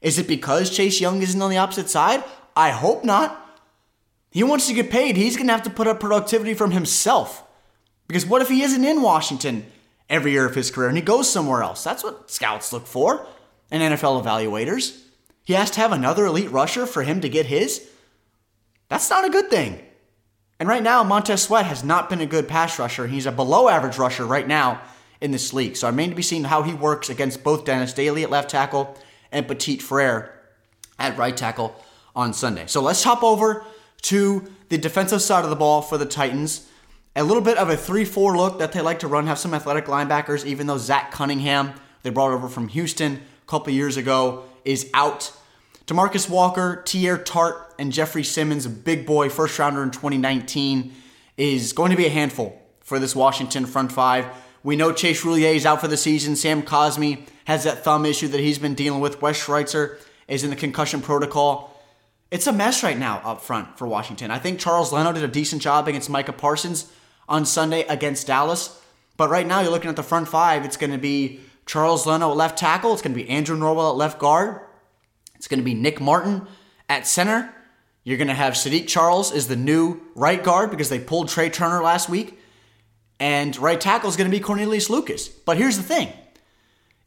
Is 0.00 0.18
it 0.18 0.28
because 0.28 0.70
Chase 0.70 1.00
Young 1.00 1.22
isn't 1.22 1.40
on 1.40 1.50
the 1.50 1.56
opposite 1.56 1.88
side? 1.88 2.22
I 2.56 2.70
hope 2.70 3.04
not. 3.04 3.40
He 4.34 4.42
wants 4.42 4.66
to 4.66 4.74
get 4.74 4.90
paid. 4.90 5.16
He's 5.16 5.36
going 5.36 5.46
to 5.46 5.54
have 5.54 5.62
to 5.62 5.70
put 5.70 5.86
up 5.86 6.00
productivity 6.00 6.52
from 6.52 6.72
himself. 6.72 7.42
Because 8.06 8.26
what 8.26 8.42
if 8.42 8.48
he 8.48 8.62
isn't 8.62 8.84
in 8.84 9.00
Washington 9.00 9.64
every 10.08 10.32
year 10.32 10.46
of 10.46 10.54
his 10.54 10.70
career 10.70 10.88
and 10.88 10.96
he 10.96 11.02
goes 11.02 11.30
somewhere 11.30 11.62
else. 11.62 11.82
That's 11.82 12.04
what 12.04 12.30
scouts 12.30 12.72
look 12.72 12.86
for 12.86 13.26
and 13.70 13.82
NFL 13.82 14.22
evaluators. 14.22 15.00
He 15.44 15.54
has 15.54 15.70
to 15.72 15.80
have 15.80 15.92
another 15.92 16.26
elite 16.26 16.50
rusher 16.50 16.86
for 16.86 17.02
him 17.02 17.20
to 17.20 17.28
get 17.28 17.46
his. 17.46 17.88
That's 18.88 19.10
not 19.10 19.24
a 19.24 19.30
good 19.30 19.50
thing. 19.50 19.80
And 20.58 20.68
right 20.68 20.82
now, 20.82 21.02
Montez 21.02 21.42
Sweat 21.42 21.66
has 21.66 21.82
not 21.82 22.08
been 22.08 22.20
a 22.20 22.26
good 22.26 22.48
pass 22.48 22.78
rusher. 22.78 23.06
He's 23.06 23.26
a 23.26 23.32
below 23.32 23.68
average 23.68 23.98
rusher 23.98 24.24
right 24.24 24.46
now 24.46 24.80
in 25.20 25.30
this 25.30 25.52
league. 25.52 25.76
So 25.76 25.86
I 25.86 25.90
remain 25.90 26.10
to 26.10 26.16
be 26.16 26.22
seen 26.22 26.44
how 26.44 26.62
he 26.62 26.74
works 26.74 27.10
against 27.10 27.42
both 27.42 27.64
Dennis 27.64 27.92
Daly 27.92 28.22
at 28.22 28.30
left 28.30 28.50
tackle 28.50 28.96
and 29.32 29.48
Petit 29.48 29.78
Frere 29.78 30.32
at 30.98 31.18
right 31.18 31.36
tackle 31.36 31.74
on 32.14 32.32
Sunday. 32.32 32.66
So 32.66 32.80
let's 32.80 33.02
hop 33.02 33.22
over 33.22 33.64
to 34.04 34.50
the 34.68 34.78
defensive 34.78 35.20
side 35.20 35.44
of 35.44 35.50
the 35.50 35.56
ball 35.56 35.82
for 35.82 35.98
the 35.98 36.06
Titans 36.06 36.68
a 37.16 37.22
little 37.22 37.42
bit 37.42 37.56
of 37.58 37.70
a 37.70 37.76
3 37.76 38.04
4 38.04 38.36
look 38.36 38.58
that 38.58 38.72
they 38.72 38.80
like 38.80 38.98
to 39.00 39.08
run, 39.08 39.26
have 39.26 39.38
some 39.38 39.54
athletic 39.54 39.86
linebackers, 39.86 40.44
even 40.44 40.66
though 40.66 40.78
Zach 40.78 41.12
Cunningham, 41.12 41.74
they 42.02 42.10
brought 42.10 42.32
over 42.32 42.48
from 42.48 42.68
Houston 42.68 43.14
a 43.14 43.46
couple 43.46 43.72
years 43.72 43.96
ago, 43.96 44.44
is 44.64 44.90
out. 44.94 45.32
Demarcus 45.86 46.28
Walker, 46.28 46.82
Teair 46.84 47.22
Tart, 47.22 47.74
and 47.78 47.92
Jeffrey 47.92 48.24
Simmons, 48.24 48.66
a 48.66 48.70
big 48.70 49.06
boy 49.06 49.28
first 49.28 49.58
rounder 49.58 49.82
in 49.82 49.90
2019, 49.90 50.92
is 51.36 51.72
going 51.72 51.90
to 51.90 51.96
be 51.96 52.06
a 52.06 52.10
handful 52.10 52.60
for 52.80 52.98
this 52.98 53.14
Washington 53.14 53.66
front 53.66 53.92
five. 53.92 54.26
We 54.62 54.76
know 54.76 54.92
Chase 54.92 55.22
Roullier 55.22 55.54
is 55.54 55.66
out 55.66 55.80
for 55.80 55.88
the 55.88 55.96
season. 55.96 56.36
Sam 56.36 56.62
Cosmi 56.62 57.26
has 57.44 57.64
that 57.64 57.84
thumb 57.84 58.06
issue 58.06 58.28
that 58.28 58.40
he's 58.40 58.58
been 58.58 58.74
dealing 58.74 59.00
with. 59.00 59.20
Wes 59.20 59.36
Schweitzer 59.36 59.98
is 60.26 60.42
in 60.42 60.50
the 60.50 60.56
concussion 60.56 61.02
protocol. 61.02 61.73
It's 62.34 62.48
a 62.48 62.52
mess 62.52 62.82
right 62.82 62.98
now 62.98 63.20
up 63.24 63.42
front 63.42 63.78
for 63.78 63.86
Washington. 63.86 64.32
I 64.32 64.40
think 64.40 64.58
Charles 64.58 64.92
Leno 64.92 65.12
did 65.12 65.22
a 65.22 65.28
decent 65.28 65.62
job 65.62 65.86
against 65.86 66.10
Micah 66.10 66.32
Parsons 66.32 66.90
on 67.28 67.46
Sunday 67.46 67.82
against 67.82 68.26
Dallas. 68.26 68.82
But 69.16 69.30
right 69.30 69.46
now, 69.46 69.60
you're 69.60 69.70
looking 69.70 69.88
at 69.88 69.94
the 69.94 70.02
front 70.02 70.26
five. 70.26 70.64
It's 70.64 70.76
going 70.76 70.90
to 70.90 70.98
be 70.98 71.38
Charles 71.64 72.08
Leno 72.08 72.32
at 72.32 72.36
left 72.36 72.58
tackle. 72.58 72.92
It's 72.92 73.02
going 73.02 73.16
to 73.16 73.22
be 73.22 73.30
Andrew 73.30 73.56
Norwell 73.56 73.90
at 73.90 73.96
left 73.96 74.18
guard. 74.18 74.62
It's 75.36 75.46
going 75.46 75.60
to 75.60 75.64
be 75.64 75.74
Nick 75.74 76.00
Martin 76.00 76.48
at 76.88 77.06
center. 77.06 77.54
You're 78.02 78.18
going 78.18 78.26
to 78.26 78.34
have 78.34 78.54
Saahdiq 78.54 78.88
Charles 78.88 79.30
is 79.30 79.46
the 79.46 79.54
new 79.54 80.00
right 80.16 80.42
guard 80.42 80.72
because 80.72 80.88
they 80.88 80.98
pulled 80.98 81.28
Trai 81.28 81.52
Turner 81.52 81.84
last 81.84 82.08
week. 82.08 82.40
And 83.20 83.56
right 83.58 83.80
tackle 83.80 84.08
is 84.08 84.16
going 84.16 84.28
to 84.28 84.36
be 84.36 84.42
Cornelius 84.42 84.90
Lucas. 84.90 85.28
But 85.28 85.56
here's 85.56 85.76
the 85.76 85.84
thing 85.84 86.12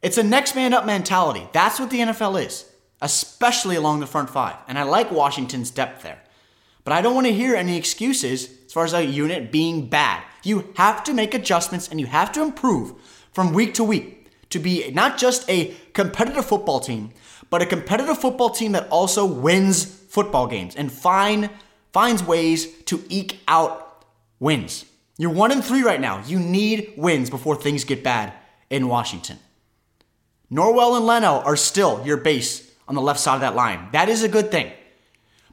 it's 0.00 0.16
a 0.16 0.22
next 0.22 0.54
man 0.54 0.72
up 0.72 0.86
mentality. 0.86 1.46
That's 1.52 1.78
what 1.78 1.90
the 1.90 1.98
NFL 1.98 2.46
is, 2.46 2.64
especially 3.00 3.76
along 3.76 4.00
the 4.00 4.06
front 4.06 4.30
five. 4.30 4.56
And 4.66 4.78
I 4.78 4.82
like 4.82 5.10
Washington's 5.10 5.70
depth 5.70 6.02
there. 6.02 6.20
But 6.84 6.92
I 6.92 7.02
don't 7.02 7.14
want 7.14 7.26
to 7.26 7.32
hear 7.32 7.54
any 7.54 7.76
excuses 7.76 8.48
as 8.66 8.72
far 8.72 8.84
as 8.84 8.94
a 8.94 9.04
unit 9.04 9.52
being 9.52 9.88
bad. 9.88 10.22
You 10.42 10.72
have 10.76 11.04
to 11.04 11.12
make 11.12 11.34
adjustments 11.34 11.88
and 11.88 12.00
you 12.00 12.06
have 12.06 12.32
to 12.32 12.42
improve 12.42 12.94
from 13.32 13.52
week 13.52 13.74
to 13.74 13.84
week 13.84 14.30
to 14.50 14.58
be 14.58 14.90
not 14.92 15.18
just 15.18 15.48
a 15.50 15.74
competitive 15.92 16.46
football 16.46 16.80
team, 16.80 17.10
but 17.50 17.62
a 17.62 17.66
competitive 17.66 18.18
football 18.18 18.50
team 18.50 18.72
that 18.72 18.88
also 18.88 19.26
wins 19.26 19.84
football 19.84 20.46
games 20.46 20.74
and 20.76 20.90
find 20.90 21.50
finds 21.92 22.22
ways 22.22 22.82
to 22.84 23.02
eke 23.08 23.40
out 23.48 24.04
wins. 24.40 24.84
You're 25.16 25.32
one 25.32 25.50
and 25.50 25.64
three 25.64 25.82
right 25.82 26.00
now. 26.00 26.22
You 26.26 26.38
need 26.38 26.94
wins 26.96 27.28
before 27.28 27.56
things 27.56 27.84
get 27.84 28.04
bad 28.04 28.32
in 28.70 28.88
Washington. 28.88 29.38
Norwell 30.50 30.96
and 30.96 31.06
Leno 31.06 31.40
are 31.40 31.56
still 31.56 32.02
your 32.06 32.16
base 32.16 32.67
on 32.88 32.94
the 32.94 33.02
left 33.02 33.20
side 33.20 33.36
of 33.36 33.40
that 33.42 33.54
line. 33.54 33.88
That 33.92 34.08
is 34.08 34.22
a 34.22 34.28
good 34.28 34.50
thing. 34.50 34.72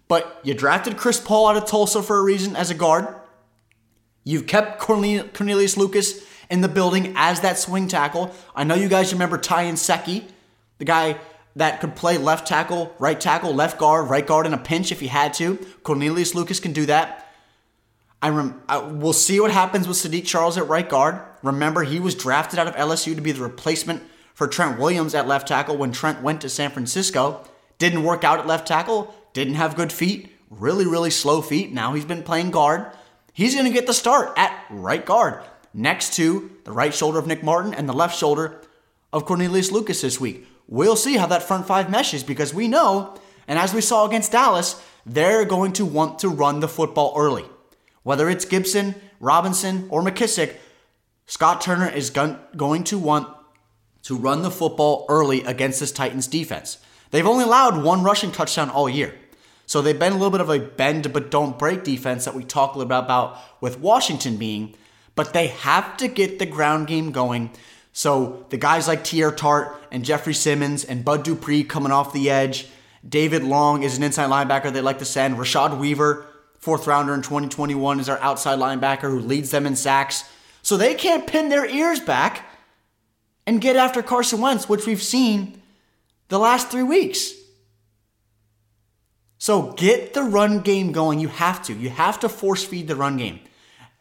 But 0.07 0.39
you 0.43 0.53
drafted 0.53 0.97
Chris 0.97 1.19
Paul 1.19 1.47
out 1.47 1.57
of 1.57 1.65
Tulsa 1.65 2.01
for 2.01 2.17
a 2.17 2.23
reason 2.23 2.55
as 2.55 2.69
a 2.71 2.73
guard. 2.73 3.07
You've 4.23 4.47
kept 4.47 4.79
Cornelius 4.79 5.77
Lucas 5.77 6.23
in 6.49 6.61
the 6.61 6.67
building 6.67 7.13
as 7.15 7.41
that 7.41 7.59
swing 7.59 7.87
tackle. 7.87 8.33
I 8.55 8.63
know 8.63 8.75
you 8.75 8.87
guys 8.87 9.13
remember 9.13 9.37
Ty 9.37 9.65
Nsekhe, 9.65 10.23
the 10.77 10.85
guy 10.85 11.17
that 11.55 11.79
could 11.79 11.95
play 11.95 12.17
left 12.17 12.47
tackle, 12.47 12.93
right 12.99 13.19
tackle, 13.19 13.53
left 13.53 13.77
guard, 13.77 14.09
right 14.09 14.25
guard 14.25 14.45
in 14.45 14.53
a 14.53 14.57
pinch 14.57 14.91
if 14.91 14.99
he 14.99 15.07
had 15.07 15.33
to. 15.35 15.57
Cornelius 15.83 16.35
Lucas 16.35 16.59
can 16.59 16.73
do 16.73 16.85
that. 16.85 17.33
I 18.21 18.29
rem- 18.29 18.61
I, 18.67 18.79
we'll 18.79 19.13
see 19.13 19.39
what 19.39 19.51
happens 19.51 19.87
with 19.87 19.97
Saahdiq 19.97 20.25
Charles 20.25 20.57
at 20.57 20.67
right 20.67 20.87
guard. 20.87 21.19
Remember, 21.43 21.83
he 21.83 21.99
was 21.99 22.15
drafted 22.15 22.59
out 22.59 22.67
of 22.67 22.75
LSU 22.75 23.15
to 23.15 23.21
be 23.21 23.31
the 23.31 23.41
replacement 23.41 24.03
for 24.35 24.47
Trent 24.47 24.77
Williams 24.77 25.15
at 25.15 25.27
left 25.27 25.47
tackle 25.47 25.77
when 25.77 25.91
Trent 25.91 26.21
went 26.21 26.41
to 26.41 26.49
San 26.49 26.69
Francisco. 26.69 27.43
Didn't 27.79 28.03
work 28.03 28.23
out 28.23 28.37
at 28.37 28.45
left 28.45 28.67
tackle 28.67 29.15
didn't 29.35 29.55
have 29.55 29.75
good 29.75 29.91
feet, 29.91 30.31
really, 30.49 30.87
really 30.87 31.11
slow 31.11 31.41
feet. 31.41 31.71
Now 31.71 31.93
he's 31.93 32.05
been 32.05 32.23
playing 32.23 32.51
guard. 32.51 32.89
He's 33.33 33.53
going 33.53 33.67
to 33.67 33.73
get 33.73 33.85
the 33.85 33.93
start 33.93 34.31
at 34.37 34.65
right 34.69 35.05
guard 35.05 35.43
next 35.73 36.13
to 36.13 36.49
the 36.63 36.71
right 36.71 36.93
shoulder 36.93 37.19
of 37.19 37.27
Nick 37.27 37.43
Martin 37.43 37.73
and 37.73 37.87
the 37.87 37.93
left 37.93 38.17
shoulder 38.17 38.61
of 39.11 39.25
Cornelius 39.25 39.73
Lucas 39.73 40.01
this 40.01 40.21
week. 40.21 40.47
We'll 40.67 40.95
see 40.95 41.17
how 41.17 41.27
that 41.27 41.43
front 41.43 41.67
five 41.67 41.89
meshes 41.89 42.23
because 42.23 42.53
we 42.53 42.69
know, 42.69 43.13
and 43.45 43.59
as 43.59 43.73
we 43.73 43.81
saw 43.81 44.07
against 44.07 44.31
Dallas, 44.31 44.81
they're 45.05 45.43
going 45.43 45.73
to 45.73 45.85
want 45.85 46.19
to 46.19 46.29
run 46.29 46.61
the 46.61 46.69
football 46.69 47.13
early. 47.17 47.45
Whether 48.03 48.29
it's 48.29 48.45
Gibson, 48.45 48.95
Robinson, 49.19 49.87
or 49.89 50.01
McKissic, 50.01 50.55
Scott 51.25 51.59
Turner 51.59 51.89
is 51.89 52.09
going 52.09 52.85
to 52.85 52.97
want 52.97 53.27
to 54.05 54.15
run 54.15 54.43
the 54.43 54.51
football 54.51 55.05
early 55.09 55.43
against 55.43 55.79
this 55.79 55.91
Titans 55.91 56.27
defense. 56.27 56.77
They've 57.09 57.25
only 57.25 57.43
allowed 57.43 57.83
one 57.83 58.03
rushing 58.03 58.31
touchdown 58.31 58.69
all 58.69 58.87
year. 58.87 59.15
So 59.65 59.81
they've 59.81 59.97
been 59.97 60.13
a 60.13 60.15
little 60.15 60.31
bit 60.31 60.41
of 60.41 60.49
a 60.49 60.59
bend 60.59 61.11
but 61.11 61.31
don't 61.31 61.57
break 61.57 61.83
defense 61.83 62.25
that 62.25 62.35
we 62.35 62.43
talk 62.43 62.75
a 62.75 62.77
little 62.77 62.89
bit 62.89 62.99
about 62.99 63.39
with 63.61 63.79
Washington 63.79 64.37
being, 64.37 64.75
but 65.15 65.33
they 65.33 65.47
have 65.47 65.97
to 65.97 66.07
get 66.07 66.37
the 66.37 66.45
ground 66.45 66.85
game 66.85 67.11
going. 67.11 67.49
So 67.93 68.45
the 68.49 68.57
guys 68.57 68.87
like 68.87 69.03
Teair 69.03 69.35
Tart 69.35 69.81
and 69.91 70.05
Jeffrey 70.05 70.35
Simmons 70.35 70.83
and 70.83 71.03
Bud 71.03 71.23
Dupree 71.23 71.63
coming 71.63 71.91
off 71.91 72.13
the 72.13 72.29
edge. 72.29 72.67
David 73.07 73.43
Long 73.43 73.81
is 73.81 73.97
an 73.97 74.03
inside 74.03 74.29
linebacker 74.29 74.71
they 74.71 74.81
like 74.81 74.99
to 74.99 75.05
send. 75.05 75.37
Rashad 75.37 75.79
Weaver, 75.79 76.27
fourth 76.59 76.85
rounder 76.85 77.15
in 77.15 77.23
2021, 77.23 77.99
is 77.99 78.09
our 78.09 78.19
outside 78.19 78.59
linebacker 78.59 79.09
who 79.09 79.19
leads 79.19 79.49
them 79.49 79.65
in 79.65 79.75
sacks. 79.75 80.29
So 80.61 80.77
they 80.77 80.93
can't 80.93 81.25
pin 81.25 81.49
their 81.49 81.65
ears 81.65 81.99
back 81.99 82.44
and 83.47 83.61
get 83.61 83.75
after 83.75 84.01
Carson 84.01 84.41
Wentz, 84.41 84.67
which 84.67 84.85
we've 84.85 85.01
seen 85.01 85.61
the 86.29 86.39
last 86.39 86.69
three 86.69 86.83
weeks. 86.83 87.33
So 89.37 89.73
get 89.73 90.13
the 90.13 90.23
run 90.23 90.61
game 90.61 90.91
going. 90.91 91.19
You 91.19 91.27
have 91.27 91.61
to. 91.63 91.73
You 91.73 91.89
have 91.89 92.19
to 92.21 92.29
force 92.29 92.63
feed 92.63 92.87
the 92.87 92.95
run 92.95 93.17
game. 93.17 93.39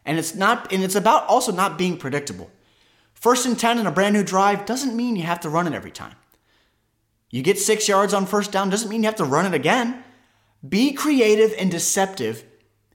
And 0.05 0.17
it's 0.17 0.35
not 0.35 0.71
and 0.71 0.83
it's 0.83 0.95
about 0.95 1.27
also 1.27 1.51
not 1.51 1.77
being 1.77 1.97
predictable. 1.97 2.49
First 3.13 3.45
and 3.45 3.57
10 3.57 3.79
in 3.79 3.87
a 3.87 3.91
brand 3.91 4.13
new 4.13 4.23
drive 4.23 4.65
doesn't 4.65 4.95
mean 4.95 5.15
you 5.15 5.23
have 5.23 5.39
to 5.41 5.49
run 5.49 5.67
it 5.67 5.73
every 5.73 5.91
time. 5.91 6.15
You 7.31 7.41
get 7.41 7.59
6 7.59 7.87
yards 7.87 8.13
on 8.13 8.25
first 8.25 8.51
down 8.51 8.69
doesn't 8.69 8.89
mean 8.89 9.03
you 9.03 9.07
have 9.07 9.15
to 9.15 9.25
run 9.25 9.45
it 9.45 9.53
again. 9.53 10.03
Be 10.67 10.93
creative 10.93 11.53
and 11.57 11.69
deceptive 11.69 12.43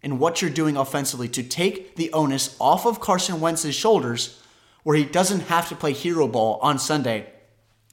in 0.02 0.18
what 0.18 0.40
you're 0.40 0.50
doing 0.50 0.76
offensively 0.76 1.28
to 1.28 1.42
take 1.42 1.96
the 1.96 2.12
onus 2.12 2.56
off 2.58 2.86
of 2.86 3.00
Carson 3.00 3.40
Wentz's 3.40 3.74
shoulders 3.74 4.39
where 4.82 4.96
he 4.96 5.04
doesn't 5.04 5.40
have 5.40 5.68
to 5.68 5.76
play 5.76 5.92
hero 5.92 6.26
ball 6.26 6.58
on 6.62 6.78
Sunday 6.78 7.32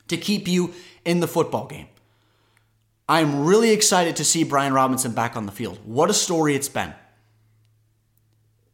to 0.08 0.18
keep 0.18 0.48
you 0.48 0.74
in 1.06 1.20
the 1.20 1.28
football 1.28 1.68
game. 1.68 1.88
I'm 3.10 3.46
really 3.46 3.72
excited 3.72 4.18
to 4.18 4.26
see 4.26 4.44
Brian 4.44 4.74
Robinson 4.74 5.14
back 5.14 5.38
on 5.38 5.46
the 5.46 5.52
field. 5.52 5.80
What 5.86 6.10
a 6.10 6.14
story 6.14 6.56
it's 6.56 6.70
been. 6.70 6.94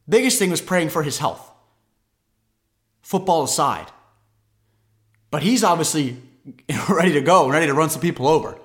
Biggest 0.09 0.39
thing 0.39 0.49
was 0.49 0.61
praying 0.61 0.89
for 0.89 1.03
his 1.03 1.19
health. 1.19 1.49
Football 3.01 3.43
aside. 3.43 3.91
But 5.29 5.43
he's 5.43 5.63
obviously 5.63 6.17
ready 6.89 7.13
to 7.13 7.21
go, 7.21 7.49
ready 7.49 7.67
to 7.67 7.73
run 7.73 7.89
some 7.89 8.01
people 8.01 8.27
over. 8.27 8.59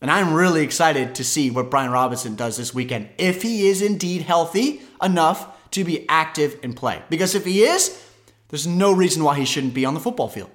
And 0.00 0.10
I'm 0.10 0.32
really 0.32 0.62
excited 0.62 1.16
to 1.16 1.24
see 1.24 1.50
what 1.50 1.70
Brian 1.70 1.90
Robinson 1.90 2.36
does 2.36 2.56
this 2.56 2.72
weekend 2.72 3.08
if 3.18 3.42
he 3.42 3.68
is 3.68 3.82
indeed 3.82 4.22
healthy 4.22 4.80
enough 5.02 5.70
to 5.72 5.84
be 5.84 6.08
active 6.08 6.58
and 6.62 6.76
play. 6.76 7.02
Because 7.10 7.34
if 7.34 7.44
he 7.44 7.62
is, 7.62 8.04
there's 8.48 8.66
no 8.66 8.92
reason 8.92 9.22
why 9.22 9.38
he 9.38 9.44
shouldn't 9.44 9.74
be 9.74 9.84
on 9.84 9.94
the 9.94 10.00
football 10.00 10.28
field. 10.28 10.50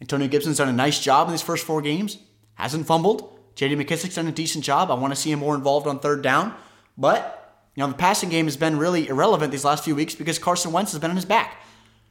Antonio 0.00 0.28
Gibson's 0.28 0.58
done 0.58 0.68
a 0.68 0.72
nice 0.72 0.98
job 0.98 1.28
in 1.28 1.32
these 1.32 1.42
first 1.42 1.66
four 1.66 1.82
games, 1.82 2.18
hasn't 2.54 2.86
fumbled. 2.86 3.38
J.D. 3.54 3.76
McKissic's 3.76 4.14
done 4.14 4.26
a 4.26 4.32
decent 4.32 4.64
job. 4.64 4.90
I 4.90 4.94
want 4.94 5.14
to 5.14 5.20
see 5.20 5.30
him 5.30 5.40
more 5.40 5.54
involved 5.54 5.86
on 5.86 5.98
third 5.98 6.22
down, 6.22 6.54
but 6.96 7.68
you 7.74 7.82
know 7.82 7.88
the 7.88 7.94
passing 7.94 8.30
game 8.30 8.46
has 8.46 8.56
been 8.56 8.78
really 8.78 9.08
irrelevant 9.08 9.52
these 9.52 9.64
last 9.64 9.84
few 9.84 9.94
weeks 9.94 10.14
because 10.14 10.38
Carson 10.38 10.72
Wentz 10.72 10.92
has 10.92 11.00
been 11.00 11.10
on 11.10 11.16
his 11.16 11.24
back 11.24 11.56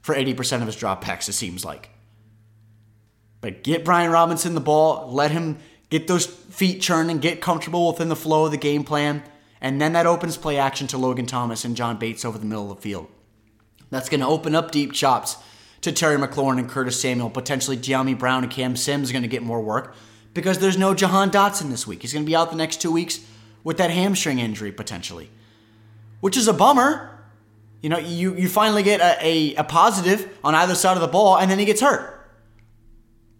for 0.01 0.13
80% 0.13 0.61
of 0.61 0.67
his 0.67 0.75
dropbacks. 0.75 1.27
It 1.27 1.33
seems 1.33 1.65
like. 1.65 1.89
But 3.41 3.63
get 3.63 3.85
Brian 3.85 4.11
Robinson 4.11 4.53
the 4.53 4.61
ball, 4.61 5.11
let 5.11 5.31
him 5.31 5.57
get 5.89 6.07
those 6.07 6.25
feet 6.25 6.81
churning, 6.81 7.19
get 7.19 7.41
comfortable 7.41 7.87
within 7.87 8.09
the 8.09 8.15
flow 8.15 8.45
of 8.45 8.51
the 8.51 8.57
game 8.57 8.83
plan, 8.83 9.23
and 9.61 9.81
then 9.81 9.93
that 9.93 10.05
opens 10.05 10.37
play 10.37 10.57
action 10.57 10.87
to 10.87 10.97
Logan 10.97 11.25
Thomas 11.25 11.65
and 11.65 11.75
John 11.75 11.97
Bates 11.97 12.25
over 12.25 12.37
the 12.37 12.45
middle 12.45 12.69
of 12.69 12.77
the 12.77 12.81
field. 12.81 13.07
That's 13.89 14.09
going 14.09 14.19
to 14.19 14.27
open 14.27 14.55
up 14.55 14.71
deep 14.71 14.93
chops 14.93 15.37
to 15.81 15.91
Terry 15.91 16.17
McLaurin 16.17 16.59
and 16.59 16.69
Curtis 16.69 16.99
Samuel. 16.99 17.29
Potentially, 17.29 17.77
Dyami 17.77 18.17
Brown 18.17 18.43
and 18.43 18.51
Cam 18.51 18.75
Sims 18.75 19.09
are 19.09 19.13
going 19.13 19.23
to 19.23 19.29
get 19.29 19.43
more 19.43 19.61
work 19.61 19.95
because 20.33 20.59
there's 20.59 20.77
no 20.77 20.93
Jahan 20.93 21.31
Dotson 21.31 21.69
this 21.69 21.87
week. 21.87 22.01
He's 22.01 22.13
going 22.13 22.25
to 22.25 22.29
be 22.29 22.35
out 22.35 22.51
the 22.51 22.57
next 22.57 22.81
two 22.81 22.91
weeks 22.91 23.19
with 23.63 23.77
that 23.77 23.89
hamstring 23.89 24.39
injury 24.39 24.71
potentially, 24.71 25.29
which 26.21 26.37
is 26.37 26.47
a 26.47 26.53
bummer. 26.53 27.17
You 27.81 27.89
know, 27.89 27.97
you, 27.97 28.35
you 28.35 28.49
finally 28.49 28.83
get 28.83 28.99
a, 28.99 29.25
a, 29.25 29.55
a 29.55 29.63
positive 29.63 30.37
on 30.43 30.53
either 30.53 30.75
side 30.75 30.97
of 30.97 31.01
the 31.01 31.07
ball, 31.07 31.37
and 31.37 31.49
then 31.49 31.59
he 31.59 31.65
gets 31.65 31.81
hurt. 31.81 32.15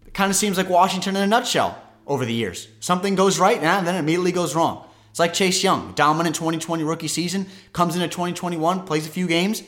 It 0.06 0.14
kind 0.14 0.30
of 0.30 0.36
seems 0.36 0.56
like 0.56 0.68
Washington 0.68 1.14
in 1.14 1.22
a 1.22 1.26
nutshell 1.26 1.80
over 2.06 2.24
the 2.24 2.34
years. 2.34 2.68
Something 2.80 3.14
goes 3.14 3.38
right 3.38 3.56
and 3.62 3.86
then 3.86 3.94
it 3.94 3.98
immediately 3.98 4.32
goes 4.32 4.56
wrong. 4.56 4.84
It's 5.10 5.20
like 5.20 5.32
Chase 5.32 5.62
Young, 5.62 5.92
dominant 5.92 6.34
2020 6.34 6.82
rookie 6.82 7.08
season, 7.08 7.46
comes 7.72 7.94
into 7.94 8.08
2021, 8.08 8.84
plays 8.84 9.06
a 9.06 9.10
few 9.10 9.28
games, 9.28 9.62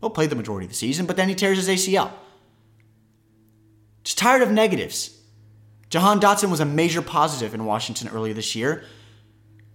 well, 0.00 0.10
played 0.10 0.30
the 0.30 0.36
majority 0.36 0.64
of 0.66 0.70
the 0.70 0.76
season, 0.76 1.06
but 1.06 1.16
then 1.16 1.28
he 1.28 1.34
tears 1.34 1.64
his 1.64 1.68
ACL. 1.68 2.10
Just 4.04 4.18
tired 4.18 4.42
of 4.42 4.50
negatives. 4.50 5.18
Jahan 5.90 6.20
Dotson 6.20 6.50
was 6.50 6.60
a 6.60 6.64
major 6.64 7.02
positive 7.02 7.52
in 7.52 7.64
Washington 7.64 8.08
earlier 8.08 8.32
this 8.32 8.54
year, 8.54 8.84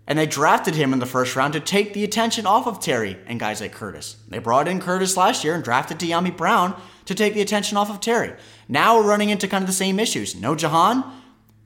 and 0.08 0.18
they 0.18 0.26
drafted 0.26 0.76
him 0.76 0.94
in 0.94 1.00
the 1.00 1.06
first 1.06 1.36
round 1.36 1.54
to 1.54 1.60
take 1.60 1.94
the 1.94 2.04
attention 2.04 2.46
off 2.46 2.68
of 2.68 2.80
Terry 2.80 3.18
and 3.28 3.40
guys 3.40 3.60
like 3.60 3.74
Curtis. 3.74 4.18
They 4.30 4.40
brought 4.40 4.68
in 4.68 4.80
Curtis 4.80 5.18
last 5.18 5.44
year 5.44 5.56
and 5.56 5.64
drafted 5.64 6.00
Dyami 6.00 6.36
Brown 6.36 6.80
to 7.06 7.16
take 7.16 7.34
the 7.34 7.42
attention 7.42 7.78
off 7.78 7.90
of 7.90 8.00
Terry. 8.00 8.34
Now 8.68 8.98
we're 8.98 9.08
running 9.08 9.30
into 9.30 9.48
kind 9.48 9.64
of 9.64 9.68
the 9.68 9.74
same 9.74 10.00
issues. 10.00 10.36
No 10.36 10.56
Jahan. 10.56 11.04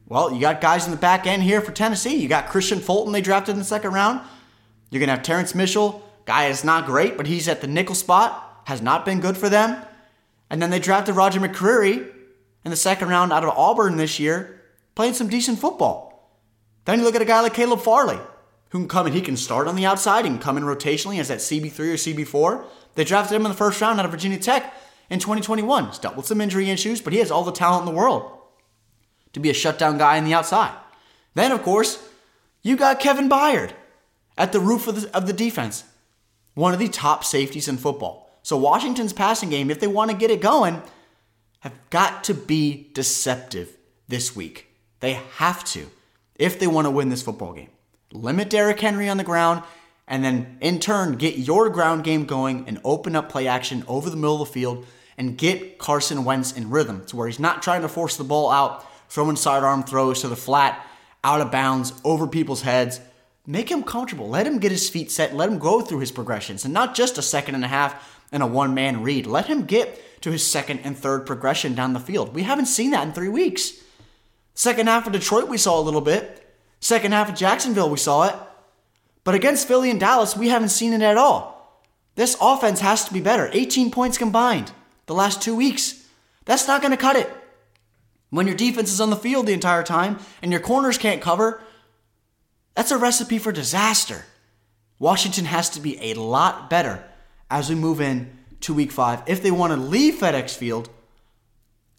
Well, 0.08 0.34
you 0.34 0.42
got 0.42 0.62
guys 0.62 0.86
in 0.86 0.92
the 0.92 0.98
back 0.98 1.28
end 1.28 1.44
here 1.44 1.62
for 1.62 1.72
Tennessee. 1.72 2.16
You 2.16 2.28
got 2.28 2.48
Kristian 2.48 2.82
Fulton 2.82 3.13
they 3.13 3.22
drafted 3.22 3.54
in 3.54 3.60
the 3.60 3.66
second 3.66 3.94
round. 3.94 4.22
You're 4.89 5.00
going 5.00 5.10
to 5.10 5.16
have 5.16 5.24
Terrance 5.24 5.54
Mitchell. 5.54 6.04
Guy 6.25 6.48
is 6.48 6.63
not 6.63 6.88
great, 6.88 7.16
but 7.16 7.28
he's 7.28 7.48
at 7.48 7.62
the 7.62 7.68
nickel 7.68 7.94
spot. 7.94 8.49
Has 8.69 8.83
not 8.83 9.03
been 9.03 9.19
good 9.19 9.35
for 9.35 9.49
them. 9.49 9.83
And 10.51 10.61
then 10.61 10.69
they 10.69 10.77
drafted 10.77 11.15
Roger 11.15 11.39
McCreary 11.39 12.07
in 12.63 12.69
the 12.69 12.77
second 12.77 13.09
round 13.09 13.33
out 13.33 13.43
of 13.43 13.57
Auburn 13.57 13.97
this 13.97 14.19
year, 14.19 14.61
playing 14.93 15.15
some 15.15 15.27
decent 15.27 15.57
football. 15.57 16.31
Then 16.85 16.99
you 16.99 17.05
look 17.05 17.15
at 17.15 17.21
a 17.23 17.25
guy 17.25 17.41
like 17.41 17.55
Caleb 17.55 17.81
Farley, 17.81 18.19
who 18.69 18.77
can 18.77 18.88
come 18.88 19.07
and 19.07 19.15
he 19.15 19.21
can 19.21 19.38
start 19.38 19.67
on 19.67 19.75
the 19.75 19.88
outside, 19.88 20.23
he 20.23 20.29
can 20.29 20.38
come 20.38 20.55
in 20.55 20.63
rotationally 20.63 21.19
as 21.19 21.29
that 21.29 21.39
CB3 21.39 21.79
or 21.79 21.95
CB4. 21.95 22.63
They 22.93 23.03
drafted 23.03 23.38
him 23.38 23.45
in 23.47 23.51
the 23.51 23.57
first 23.57 23.81
round 23.81 23.97
out 23.97 24.05
of 24.05 24.11
Virginia 24.11 24.38
Tech 24.38 24.71
in 25.09 25.17
2021. 25.17 25.88
He's 25.88 25.97
dealt 25.97 26.15
with 26.15 26.27
some 26.27 26.39
injury 26.39 26.69
issues, 26.69 27.01
but 27.01 27.11
he 27.11 27.17
has 27.17 27.31
all 27.31 27.43
the 27.43 27.51
talent 27.51 27.88
in 27.88 27.91
the 27.91 27.99
world 27.99 28.31
to 29.33 29.39
be 29.39 29.49
a 29.49 29.55
shutdown 29.55 29.97
guy 29.97 30.19
on 30.19 30.25
the 30.25 30.35
outside. 30.35 30.77
Then, 31.33 31.51
of 31.51 31.63
course, 31.63 32.07
you 32.61 32.77
got 32.77 32.99
Kevin 32.99 33.29
Byard 33.29 33.71
at 34.38 34.51
the 34.51 34.59
roof 34.59 34.88
of 34.88 35.01
the, 35.01 35.17
of 35.17 35.25
the 35.25 35.33
defense, 35.33 35.85
one 36.53 36.73
of 36.73 36.77
the 36.77 36.88
top 36.88 37.25
safeties 37.25 37.67
in 37.67 37.77
football. 37.77 38.28
So, 38.50 38.58
Washington's 38.58 39.13
passing 39.13 39.51
game, 39.51 39.70
if 39.70 39.79
they 39.79 39.86
want 39.86 40.10
to 40.10 40.18
get 40.18 40.32
it 40.32 40.41
going, 40.41 40.82
have 41.60 41.75
got 41.91 42.24
to 42.24 42.34
be 42.34 42.89
deceptive 42.96 43.77
this 44.08 44.36
week. 44.36 44.65
They 45.01 45.22
have 45.36 45.63
to 45.65 45.91
if 46.34 46.58
they 46.58 46.65
want 46.65 46.86
to 46.88 46.89
win 46.89 47.10
this 47.10 47.22
football 47.22 47.53
game. 47.53 47.70
Limit 48.12 48.50
Derrick 48.50 48.79
Henry 48.79 49.08
on 49.08 49.18
the 49.18 49.24
ground, 49.24 49.62
and 50.08 50.24
then 50.24 50.58
in 50.62 50.79
turn, 50.79 51.17
get 51.17 51.38
your 51.38 51.69
ground 51.69 52.04
game 52.04 52.26
going 52.26 52.67
and 52.67 52.82
open 52.84 53.15
up 53.15 53.30
play 53.30 53.45
action 53.45 53.84
over 53.88 54.10
the 54.10 54.15
middle 54.15 54.41
of 54.41 54.47
the 54.47 54.52
field 54.52 54.84
and 55.15 55.38
get 55.38 55.78
Carson 55.78 56.26
Wentz 56.26 56.52
in 56.52 56.71
rhythm 56.71 57.06
to 57.06 57.17
where 57.17 57.28
he's 57.28 57.39
not 57.39 57.62
trying 57.62 57.84
to 57.84 57.88
force 57.88 58.17
the 58.17 58.23
ball 58.23 58.50
out, 58.50 58.84
throwing 59.10 59.36
sidearm 59.36 59.84
throws 59.84 60.21
to 60.21 60.28
the 60.28 60.36
flat, 60.36 60.84
out 61.23 61.39
of 61.39 61.52
bounds, 61.52 61.93
over 62.04 62.26
people's 62.26 62.63
heads. 62.63 63.00
Make 63.45 63.69
him 63.69 63.84
comfortable. 63.84 64.30
Let 64.30 64.45
him 64.45 64.60
get 64.60 64.71
his 64.71 64.89
feet 64.89 65.12
set. 65.12 65.36
Let 65.36 65.49
him 65.49 65.60
go 65.60 65.82
through 65.82 65.99
his 65.99 66.12
progressions 66.12 66.65
and 66.65 66.73
not 66.73 66.95
just 66.95 67.17
a 67.17 67.21
second 67.21 67.56
and 67.56 67.65
a 67.65 67.69
half 67.69 68.17
and 68.32 68.43
a 68.43 68.47
one 68.47 68.73
man 68.73 69.04
read. 69.04 69.25
Let 69.25 69.47
him 69.47 69.65
get 69.65 70.21
to 70.21 70.32
his 70.32 70.45
second 70.45 70.82
and 70.84 70.97
third 70.97 71.25
progression 71.25 71.75
down 71.75 71.93
the 71.93 71.99
field. 71.99 72.34
We 72.34 72.43
haven't 72.43 72.67
seen 72.67 72.91
that 72.91 73.08
in 73.08 73.13
three 73.13 73.30
weeks. 73.30 73.73
Second 74.54 74.88
half 74.88 75.08
of 75.08 75.13
Detroit, 75.13 75.47
we 75.47 75.58
saw 75.58 75.80
a 75.80 75.82
little 75.82 76.02
bit. 76.02 76.45
Second 76.80 77.13
half 77.13 77.30
of 77.30 77.36
Jacksonville, 77.36 77.89
we 77.89 77.97
saw 77.97 78.28
it. 78.28 78.36
But 79.23 79.36
against 79.36 79.67
Philly 79.67 79.89
and 79.89 79.99
Dallas, 79.99 80.36
we 80.36 80.49
haven't 80.49 80.69
seen 80.69 80.93
it 80.93 81.02
at 81.02 81.17
all. 81.17 81.82
This 82.15 82.38
offense 82.41 82.82
has 82.82 83.06
to 83.06 83.13
be 83.13 83.21
better. 83.21 83.49
18 83.54 83.91
points 83.91 84.17
combined 84.17 84.71
the 85.06 85.13
last 85.13 85.41
two 85.41 85.56
weeks. 85.56 86.06
That's 86.45 86.67
not 86.67 86.82
going 86.82 86.91
to 86.91 86.97
cut 86.97 87.15
it. 87.15 87.32
When 88.30 88.47
your 88.47 88.56
defense 88.56 88.91
is 88.91 89.02
on 89.02 89.10
the 89.10 89.15
field 89.15 89.47
the 89.47 89.54
entire 89.54 89.84
time 89.84 90.19
and 90.41 90.52
your 90.52 90.62
corners 90.62 90.97
can't 90.97 91.21
cover, 91.21 91.62
that's 92.80 92.92
a 92.92 92.98
recipe 92.98 93.39
for 93.39 93.52
disaster. 93.52 94.24
Washington 95.00 95.44
has 95.44 95.70
to 95.72 95.82
be 95.82 96.02
a 96.02 96.13
lot 96.13 96.70
better 96.70 97.04
as 97.52 97.68
we 97.68 97.76
move 97.76 98.00
in 98.00 98.32
to 98.62 98.74
week 98.74 98.94
five 98.94 99.22
if 99.28 99.44
they 99.44 99.52
want 99.52 99.74
to 99.74 99.78
leave 99.78 100.13
FedEx 100.13 100.56
Field 100.56 100.89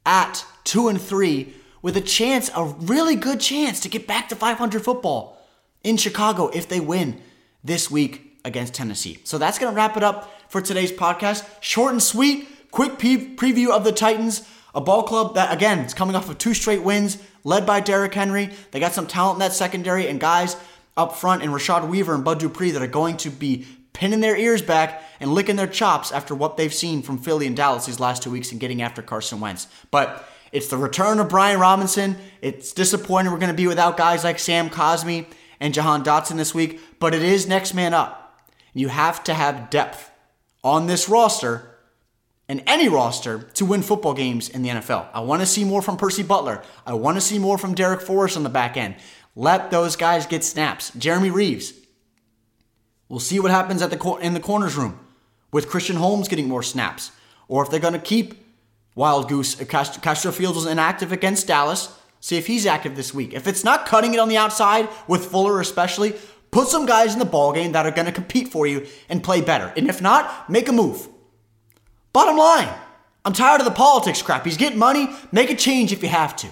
at 0.07 0.43
two 0.65 0.89
and 0.89 0.99
three 0.99 1.53
with 1.83 1.99
a 1.99 2.01
chance, 2.01 2.51
a 2.57 2.65
really 2.65 3.15
good 3.15 3.41
chance 3.41 3.81
to 3.81 3.91
get 3.91 4.07
back 4.07 4.31
to 4.31 4.35
500 4.35 4.83
football 4.83 5.47
in 5.85 5.99
Chicago 5.99 6.49
if 6.49 6.67
they 6.67 6.81
win 6.81 7.21
this 7.63 7.91
week 7.91 8.41
against 8.47 8.73
Tennessee. 8.73 9.19
So 9.25 9.37
that's 9.37 9.59
going 9.59 9.71
to 9.71 9.77
wrap 9.77 9.99
it 9.99 10.03
up 10.03 10.33
for 10.49 10.63
today's 10.63 10.93
podcast. 10.93 11.47
Short 11.61 11.93
and 11.93 12.03
sweet 12.03 12.49
Quick 12.71 12.99
pe- 12.99 13.35
preview 13.35 13.71
of 13.71 13.85
the 13.85 13.93
Titans, 13.93 14.49
a 14.75 14.81
ball 14.81 15.03
club 15.03 15.35
that, 15.35 15.53
again, 15.53 15.81
is 15.81 15.95
coming 15.95 16.15
off 16.15 16.31
of 16.31 16.39
two 16.39 16.55
straight 16.55 16.83
wins, 16.83 17.19
led 17.43 17.67
by 17.67 17.81
Derrick 17.81 18.15
Henry. 18.15 18.51
They 18.71 18.79
got 18.79 18.93
some 18.93 19.07
talent 19.09 19.37
in 19.37 19.41
that 19.41 19.53
secondary 19.53 20.07
and 20.07 20.21
guys 20.21 20.57
up 21.01 21.17
front 21.17 21.43
and 21.43 21.53
Rashad 21.53 21.89
Weaver 21.89 22.15
and 22.15 22.25
Bud 22.25 22.39
Dupree 22.39 22.71
that 22.73 22.83
are 22.83 22.87
going 22.87 23.17
to 23.19 23.31
be 23.31 23.67
pinning 23.93 24.21
their 24.21 24.37
ears 24.37 24.63
back 24.63 25.03
and 25.19 25.33
licking 25.33 25.57
their 25.57 25.67
chops 25.67 26.13
after 26.13 26.35
what 26.35 26.57
they've 26.57 26.73
seen 26.73 27.03
from 27.03 27.19
Philly 27.19 27.47
and 27.47 27.57
Dallas 27.57 27.87
these 27.87 27.99
last 27.99 28.23
two 28.23 28.31
weeks 28.31 28.53
and 28.53 28.61
getting 28.61 28.83
after 28.83 29.03
Carson 29.03 29.41
Wentz. 29.41 29.67
But 29.91 30.29
it's 30.53 30.69
the 30.69 30.77
return 30.77 31.19
of 31.19 31.29
Brian 31.29 31.59
Robinson. 31.59 32.17
It's 32.41 32.73
disappointing 32.73 33.33
we're 33.33 33.39
going 33.39 33.51
to 33.51 33.57
be 33.57 33.67
without 33.67 33.97
guys 33.97 34.25
like 34.25 34.39
Sam 34.39 34.71
Cosmi 34.71 35.27
and 35.59 35.75
Jahan 35.75 36.05
Dotson 36.05 36.37
this 36.37 36.55
week, 36.55 36.81
but 36.99 37.15
it 37.15 37.23
is 37.23 37.47
next 37.47 37.75
man 37.75 37.95
up. 37.95 38.43
You 38.73 38.89
have 38.89 39.25
to 39.25 39.35
have 39.35 39.71
depth 39.71 40.11
on 40.63 40.87
this 40.87 41.09
roster 41.09 41.71
and 42.49 42.63
any 42.67 42.89
roster 42.89 43.43
to 43.55 43.65
win 43.65 43.81
football 43.81 44.13
games 44.13 44.49
in 44.49 44.63
the 44.63 44.71
NFL. 44.71 45.07
I 45.13 45.21
want 45.21 45.41
to 45.41 45.47
see 45.47 45.65
more 45.65 45.83
from 45.83 45.97
Percy 45.97 46.25
Butler. 46.25 46.63
I 46.85 46.95
want 46.95 47.17
to 47.17 47.21
see 47.21 47.39
more 47.39 47.59
from 47.59 47.75
Darrick 47.77 48.03
Forrest 48.03 48.37
on 48.37 48.43
the 48.43 48.49
back 48.49 48.77
end. 48.77 48.97
Let 49.41 49.71
those 49.71 49.97
guys 49.97 50.27
get 50.27 50.45
snaps. 50.45 50.93
Jeremy 50.99 51.31
Reaves. 51.31 51.73
We'll 53.09 53.21
see 53.21 53.41
what 53.41 53.51
happens 53.51 53.81
at 53.81 53.89
the 53.89 53.97
cor- 53.97 54.21
in 54.21 54.35
the 54.35 54.39
corners 54.39 54.77
room 54.77 55.01
with 55.51 55.67
Christian 55.67 55.97
Holmes 55.97 56.29
getting 56.29 56.47
more 56.47 56.63
snaps, 56.63 57.11
or 57.49 57.63
if 57.63 57.71
they're 57.71 57.81
going 57.81 57.95
to 57.95 57.99
keep 57.99 58.35
Wildgoose. 58.99 59.63
Uh, 59.63 59.99
Castro 60.03 60.31
Fields 60.31 60.57
was 60.57 60.67
inactive 60.67 61.11
against 61.11 61.47
Dallas. 61.47 61.89
See 62.21 62.37
if 62.37 62.49
he's 62.49 62.67
active 62.67 62.97
this 62.97 63.15
week. 63.15 63.33
If 63.33 63.47
it's 63.47 63.65
not 63.65 63.87
cutting 63.87 64.13
it 64.13 64.21
on 64.21 64.29
the 64.29 64.37
outside 64.37 64.91
with 65.09 65.25
Fuller, 65.25 65.59
especially, 65.59 66.17
put 66.51 66.69
some 66.69 66.85
guys 66.85 67.15
in 67.15 67.19
the 67.19 67.25
ball 67.25 67.55
game 67.55 67.73
that 67.73 67.87
are 67.87 67.93
going 67.93 68.05
to 68.05 68.13
compete 68.13 68.49
for 68.49 68.67
you 68.67 68.87
and 69.09 69.25
play 69.25 69.41
better. 69.41 69.73
And 69.75 69.89
if 69.89 70.03
not, 70.03 70.51
make 70.51 70.69
a 70.69 70.73
move. 70.73 71.09
Bottom 72.13 72.37
line, 72.37 72.69
I'm 73.25 73.33
tired 73.33 73.63
of 73.63 73.65
the 73.65 73.71
politics 73.71 74.21
crap. 74.21 74.45
He's 74.45 74.59
getting 74.59 74.79
money. 74.79 75.09
Make 75.33 75.49
a 75.49 75.57
change 75.57 75.95
if 75.95 76.03
you 76.03 76.11
have 76.11 76.37
to. 76.37 76.49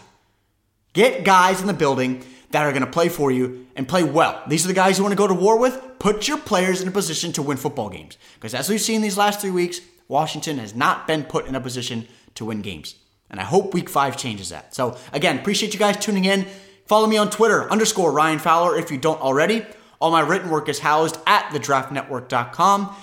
Get 0.95 1.23
guys 1.23 1.61
in 1.61 1.67
the 1.67 1.75
building 1.75 2.25
that 2.51 2.65
are 2.65 2.73
going 2.73 2.85
to 2.85 2.91
play 2.91 3.09
for 3.09 3.31
you 3.31 3.67
and 3.77 3.87
play 3.87 4.03
well. 4.03 4.43
These 4.49 4.65
are 4.65 4.69
the 4.69 4.75
guys 4.75 4.99
you 4.99 5.05
want 5.05 5.13
to 5.13 5.19
go 5.19 5.27
to 5.27 5.35
war 5.35 5.59
with. 5.59 5.81
Put 5.99 6.29
your 6.29 6.39
players 6.39 6.81
in 6.81 6.89
a 6.89 6.93
position 6.93 7.33
to 7.33 7.43
win 7.43 7.57
football 7.57 7.91
games. 7.91 8.17
Because 8.35 8.55
as 8.55 8.69
we've 8.69 8.81
seen 8.81 9.03
these 9.03 9.19
last 9.19 9.41
three 9.41 9.51
weeks, 9.51 9.81
Washington 10.09 10.59
has 10.59 10.75
not 10.75 11.07
been 11.07 11.25
put 11.25 11.47
in 11.47 11.55
a 11.55 11.61
position 11.61 12.09
to 12.35 12.47
win 12.47 12.63
games. 12.63 12.95
And 13.31 13.39
I 13.39 13.45
hope 13.45 13.75
week 13.75 13.91
five 13.91 14.17
changes 14.17 14.49
that. 14.49 14.75
So 14.75 14.97
again, 15.13 15.39
appreciate 15.39 15.75
you 15.75 15.79
guys 15.79 15.99
tuning 15.99 16.25
in. 16.25 16.47
Follow 16.87 17.07
me 17.07 17.19
on 17.19 17.29
Twitter, 17.29 17.71
underscore 17.71 18.13
Ryan 18.13 18.39
Fowler 18.39 18.79
if 18.79 18.91
you 18.91 18.97
don't 18.97 19.21
already. 19.21 19.67
All 20.01 20.11
my 20.11 20.21
written 20.21 20.49
work 20.49 20.69
is 20.71 20.79
housed 20.79 21.19
at 21.27 21.51
thedraftnetwork.com. 21.51 22.97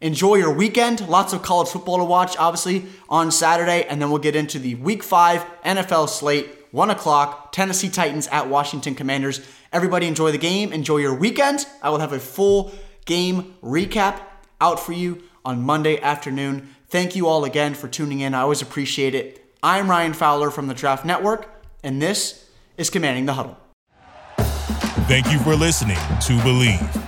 Enjoy 0.00 0.36
your 0.36 0.52
weekend. 0.52 1.06
Lots 1.08 1.32
of 1.32 1.42
college 1.42 1.68
football 1.68 1.98
to 1.98 2.04
watch, 2.04 2.36
obviously, 2.36 2.86
on 3.08 3.30
Saturday. 3.30 3.84
And 3.84 4.00
then 4.00 4.10
we'll 4.10 4.20
get 4.20 4.36
into 4.36 4.58
the 4.58 4.76
week 4.76 5.02
five 5.02 5.44
NFL 5.64 6.08
slate, 6.08 6.48
1 6.70 6.90
o'clock, 6.90 7.52
Tennessee 7.52 7.88
Titans 7.88 8.26
at 8.28 8.48
Washington 8.48 8.94
Commanders. 8.94 9.40
Everybody 9.72 10.06
enjoy 10.06 10.32
the 10.32 10.38
game. 10.38 10.72
Enjoy 10.72 10.98
your 10.98 11.14
weekend. 11.14 11.66
I 11.82 11.90
will 11.90 11.98
have 11.98 12.12
a 12.12 12.18
full 12.18 12.72
game 13.04 13.54
recap 13.62 14.20
out 14.60 14.78
for 14.80 14.92
you 14.92 15.22
on 15.44 15.62
Monday 15.62 16.00
afternoon. 16.00 16.74
Thank 16.88 17.16
you 17.16 17.26
all 17.26 17.44
again 17.44 17.74
for 17.74 17.88
tuning 17.88 18.20
in. 18.20 18.34
I 18.34 18.40
always 18.40 18.62
appreciate 18.62 19.14
it. 19.14 19.44
I'm 19.62 19.90
Ryan 19.90 20.12
Fowler 20.12 20.50
from 20.50 20.68
the 20.68 20.74
Draft 20.74 21.04
Network, 21.04 21.48
and 21.82 22.00
this 22.00 22.48
is 22.76 22.90
Commanding 22.90 23.26
the 23.26 23.34
Huddle. 23.34 23.58
Thank 25.08 25.32
you 25.32 25.38
for 25.38 25.56
listening 25.56 25.96
to 25.96 26.38
Bleav. 26.44 27.07